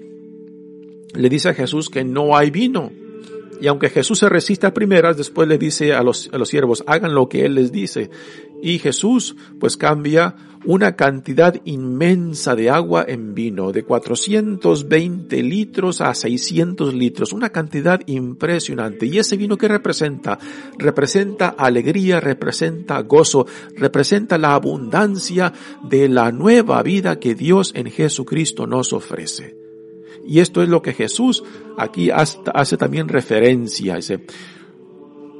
le 1.15 1.29
dice 1.29 1.49
a 1.49 1.53
Jesús 1.55 1.89
que 1.89 2.03
no 2.03 2.37
hay 2.37 2.51
vino 2.51 2.91
Y 3.59 3.67
aunque 3.67 3.89
Jesús 3.89 4.19
se 4.19 4.29
resiste 4.29 4.67
a 4.67 4.73
primeras, 4.73 5.17
después 5.17 5.47
le 5.47 5.57
dice 5.57 5.93
a 5.93 6.03
los, 6.03 6.29
a 6.33 6.37
los 6.37 6.49
siervos, 6.49 6.83
hagan 6.87 7.13
lo 7.13 7.29
que 7.29 7.45
Él 7.45 7.55
les 7.55 7.71
dice. 7.71 8.09
Y 8.61 8.79
Jesús 8.79 9.35
pues 9.59 9.77
cambia 9.77 10.35
una 10.65 10.95
cantidad 10.95 11.55
inmensa 11.65 12.55
de 12.55 12.69
agua 12.69 13.05
en 13.07 13.35
vino, 13.35 13.71
de 13.71 13.83
420 13.83 15.43
litros 15.43 16.01
a 16.01 16.13
600 16.13 16.93
litros, 16.93 17.33
una 17.33 17.49
cantidad 17.49 18.01
impresionante. 18.07 19.05
¿Y 19.05 19.19
ese 19.19 19.37
vino 19.37 19.57
qué 19.57 19.67
representa? 19.67 20.39
Representa 20.77 21.49
alegría, 21.49 22.19
representa 22.19 22.99
gozo, 23.01 23.45
representa 23.75 24.37
la 24.37 24.55
abundancia 24.55 25.53
de 25.83 26.09
la 26.09 26.31
nueva 26.31 26.81
vida 26.81 27.19
que 27.19 27.35
Dios 27.35 27.71
en 27.75 27.91
Jesucristo 27.91 28.65
nos 28.65 28.91
ofrece. 28.91 29.55
Y 30.27 30.39
esto 30.39 30.63
es 30.63 30.69
lo 30.69 30.81
que 30.81 30.93
Jesús 30.93 31.43
aquí 31.77 32.09
hace 32.11 32.77
también 32.77 33.07
referencia. 33.07 33.95
Dice, 33.95 34.25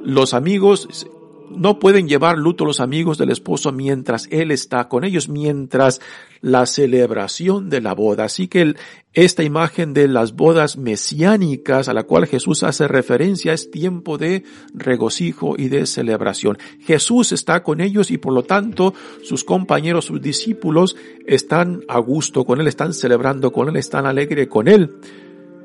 los 0.02 0.34
amigos 0.34 1.08
no 1.50 1.78
pueden 1.78 2.08
llevar 2.08 2.38
luto 2.38 2.64
los 2.64 2.80
amigos 2.80 3.18
del 3.18 3.30
esposo 3.30 3.72
mientras 3.72 4.28
él 4.30 4.50
está 4.50 4.88
con 4.88 5.04
ellos, 5.04 5.28
mientras 5.28 6.00
la 6.40 6.66
celebración 6.66 7.70
de 7.70 7.80
la 7.80 7.94
boda. 7.94 8.24
Así 8.24 8.48
que 8.48 8.74
esta 9.12 9.42
imagen 9.42 9.94
de 9.94 10.08
las 10.08 10.34
bodas 10.34 10.76
mesiánicas 10.76 11.88
a 11.88 11.94
la 11.94 12.04
cual 12.04 12.26
Jesús 12.26 12.62
hace 12.62 12.88
referencia 12.88 13.52
es 13.52 13.70
tiempo 13.70 14.18
de 14.18 14.44
regocijo 14.74 15.54
y 15.56 15.68
de 15.68 15.86
celebración. 15.86 16.58
Jesús 16.80 17.32
está 17.32 17.62
con 17.62 17.80
ellos 17.80 18.10
y 18.10 18.18
por 18.18 18.32
lo 18.32 18.42
tanto 18.42 18.94
sus 19.22 19.44
compañeros, 19.44 20.06
sus 20.06 20.20
discípulos 20.20 20.96
están 21.26 21.82
a 21.88 21.98
gusto 21.98 22.44
con 22.44 22.60
él, 22.60 22.66
están 22.66 22.92
celebrando 22.92 23.52
con 23.52 23.68
él, 23.68 23.76
están 23.76 24.06
alegres 24.06 24.48
con 24.48 24.68
él. 24.68 24.96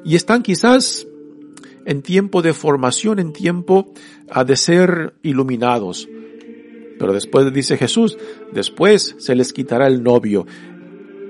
Y 0.03 0.15
están 0.15 0.43
quizás 0.43 1.07
en 1.85 2.01
tiempo 2.01 2.41
de 2.41 2.53
formación, 2.53 3.19
en 3.19 3.33
tiempo 3.33 3.93
ah, 4.29 4.43
de 4.43 4.55
ser 4.55 5.13
iluminados. 5.23 6.07
Pero 6.99 7.13
después 7.13 7.51
dice 7.53 7.77
Jesús, 7.77 8.17
después 8.51 9.15
se 9.17 9.35
les 9.35 9.53
quitará 9.53 9.87
el 9.87 10.03
novio. 10.03 10.45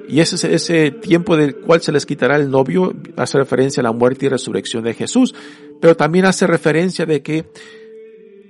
Y 0.07 0.19
ese, 0.19 0.53
ese 0.53 0.91
tiempo 0.91 1.37
del 1.37 1.55
cual 1.55 1.81
se 1.81 1.93
les 1.93 2.05
quitará 2.05 2.35
el 2.35 2.49
novio 2.49 2.93
hace 3.15 3.37
referencia 3.37 3.79
a 3.81 3.85
la 3.85 3.93
muerte 3.93 4.25
y 4.25 4.29
resurrección 4.29 4.83
de 4.83 4.93
Jesús, 4.93 5.33
pero 5.79 5.95
también 5.95 6.25
hace 6.25 6.47
referencia 6.47 7.05
de 7.05 7.21
que 7.21 7.45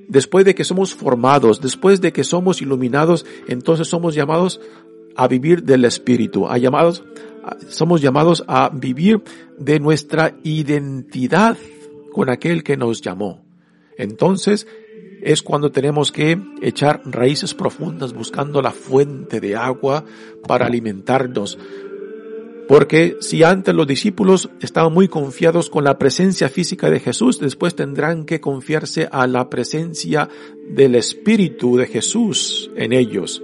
después 0.07 0.43
de 0.43 0.55
que 0.55 0.63
somos 0.63 0.95
formados, 0.95 1.61
después 1.61 2.01
de 2.01 2.11
que 2.11 2.23
somos 2.23 2.61
iluminados, 2.61 3.25
entonces 3.47 3.87
somos 3.87 4.15
llamados 4.15 4.59
a 5.15 5.27
vivir 5.27 5.63
del 5.63 5.85
Espíritu, 5.85 6.47
a 6.47 6.57
llamados, 6.57 7.03
somos 7.67 8.01
llamados 8.01 8.43
a 8.47 8.69
vivir 8.69 9.21
de 9.57 9.79
nuestra 9.79 10.35
identidad 10.43 11.57
con 12.11 12.29
aquel 12.29 12.63
que 12.63 12.77
nos 12.77 13.01
llamó. 13.01 13.41
Entonces 13.97 14.67
es 15.21 15.41
cuando 15.41 15.71
tenemos 15.71 16.11
que 16.11 16.39
echar 16.61 17.01
raíces 17.05 17.53
profundas 17.53 18.13
buscando 18.13 18.61
la 18.61 18.71
fuente 18.71 19.39
de 19.39 19.55
agua 19.55 20.03
para 20.47 20.65
alimentarnos. 20.65 21.57
Porque 22.67 23.17
si 23.19 23.43
antes 23.43 23.75
los 23.75 23.85
discípulos 23.85 24.49
estaban 24.61 24.93
muy 24.93 25.07
confiados 25.07 25.69
con 25.69 25.83
la 25.83 25.97
presencia 25.97 26.47
física 26.47 26.89
de 26.89 26.99
Jesús, 26.99 27.39
después 27.39 27.75
tendrán 27.75 28.25
que 28.25 28.39
confiarse 28.39 29.09
a 29.11 29.27
la 29.27 29.49
presencia 29.49 30.29
del 30.69 30.95
Espíritu 30.95 31.75
de 31.75 31.87
Jesús 31.87 32.71
en 32.75 32.93
ellos. 32.93 33.43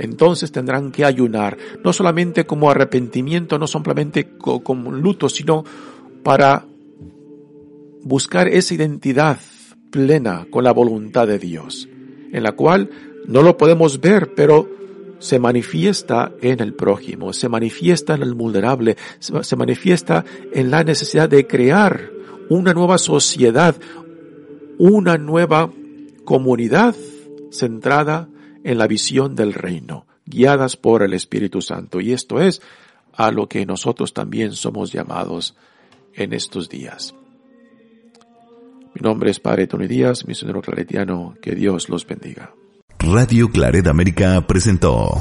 Entonces 0.00 0.50
tendrán 0.50 0.92
que 0.92 1.04
ayunar, 1.04 1.58
no 1.84 1.92
solamente 1.92 2.46
como 2.46 2.70
arrepentimiento, 2.70 3.58
no 3.58 3.66
solamente 3.66 4.30
como 4.38 4.90
luto, 4.90 5.28
sino 5.28 5.62
para 6.22 6.64
buscar 8.02 8.48
esa 8.48 8.72
identidad 8.72 9.38
plena 9.90 10.46
con 10.50 10.64
la 10.64 10.72
voluntad 10.72 11.26
de 11.26 11.38
Dios, 11.38 11.86
en 12.32 12.42
la 12.42 12.52
cual 12.52 12.88
no 13.26 13.42
lo 13.42 13.58
podemos 13.58 14.00
ver, 14.00 14.32
pero 14.34 14.70
se 15.18 15.38
manifiesta 15.38 16.32
en 16.40 16.60
el 16.60 16.72
prójimo, 16.72 17.34
se 17.34 17.50
manifiesta 17.50 18.14
en 18.14 18.22
el 18.22 18.32
vulnerable, 18.32 18.96
se 19.18 19.56
manifiesta 19.56 20.24
en 20.50 20.70
la 20.70 20.82
necesidad 20.82 21.28
de 21.28 21.46
crear 21.46 22.10
una 22.48 22.72
nueva 22.72 22.96
sociedad, 22.96 23.76
una 24.78 25.18
nueva 25.18 25.70
comunidad 26.24 26.96
centrada 27.50 28.29
en 28.64 28.78
la 28.78 28.86
visión 28.86 29.34
del 29.34 29.52
reino, 29.52 30.06
guiadas 30.26 30.76
por 30.76 31.02
el 31.02 31.14
Espíritu 31.14 31.62
Santo. 31.62 32.00
Y 32.00 32.12
esto 32.12 32.40
es 32.40 32.60
a 33.12 33.30
lo 33.30 33.48
que 33.48 33.66
nosotros 33.66 34.14
también 34.14 34.52
somos 34.52 34.92
llamados 34.92 35.56
en 36.14 36.32
estos 36.32 36.68
días. 36.68 37.14
Mi 38.94 39.02
nombre 39.02 39.30
es 39.30 39.40
Padre 39.40 39.66
Tony 39.66 39.86
Díaz, 39.86 40.26
misionero 40.26 40.60
claretiano. 40.60 41.34
Que 41.40 41.54
Dios 41.54 41.88
los 41.88 42.06
bendiga. 42.06 42.52
Radio 42.98 43.48
Claret 43.48 43.86
América 43.86 44.46
presentó 44.46 45.16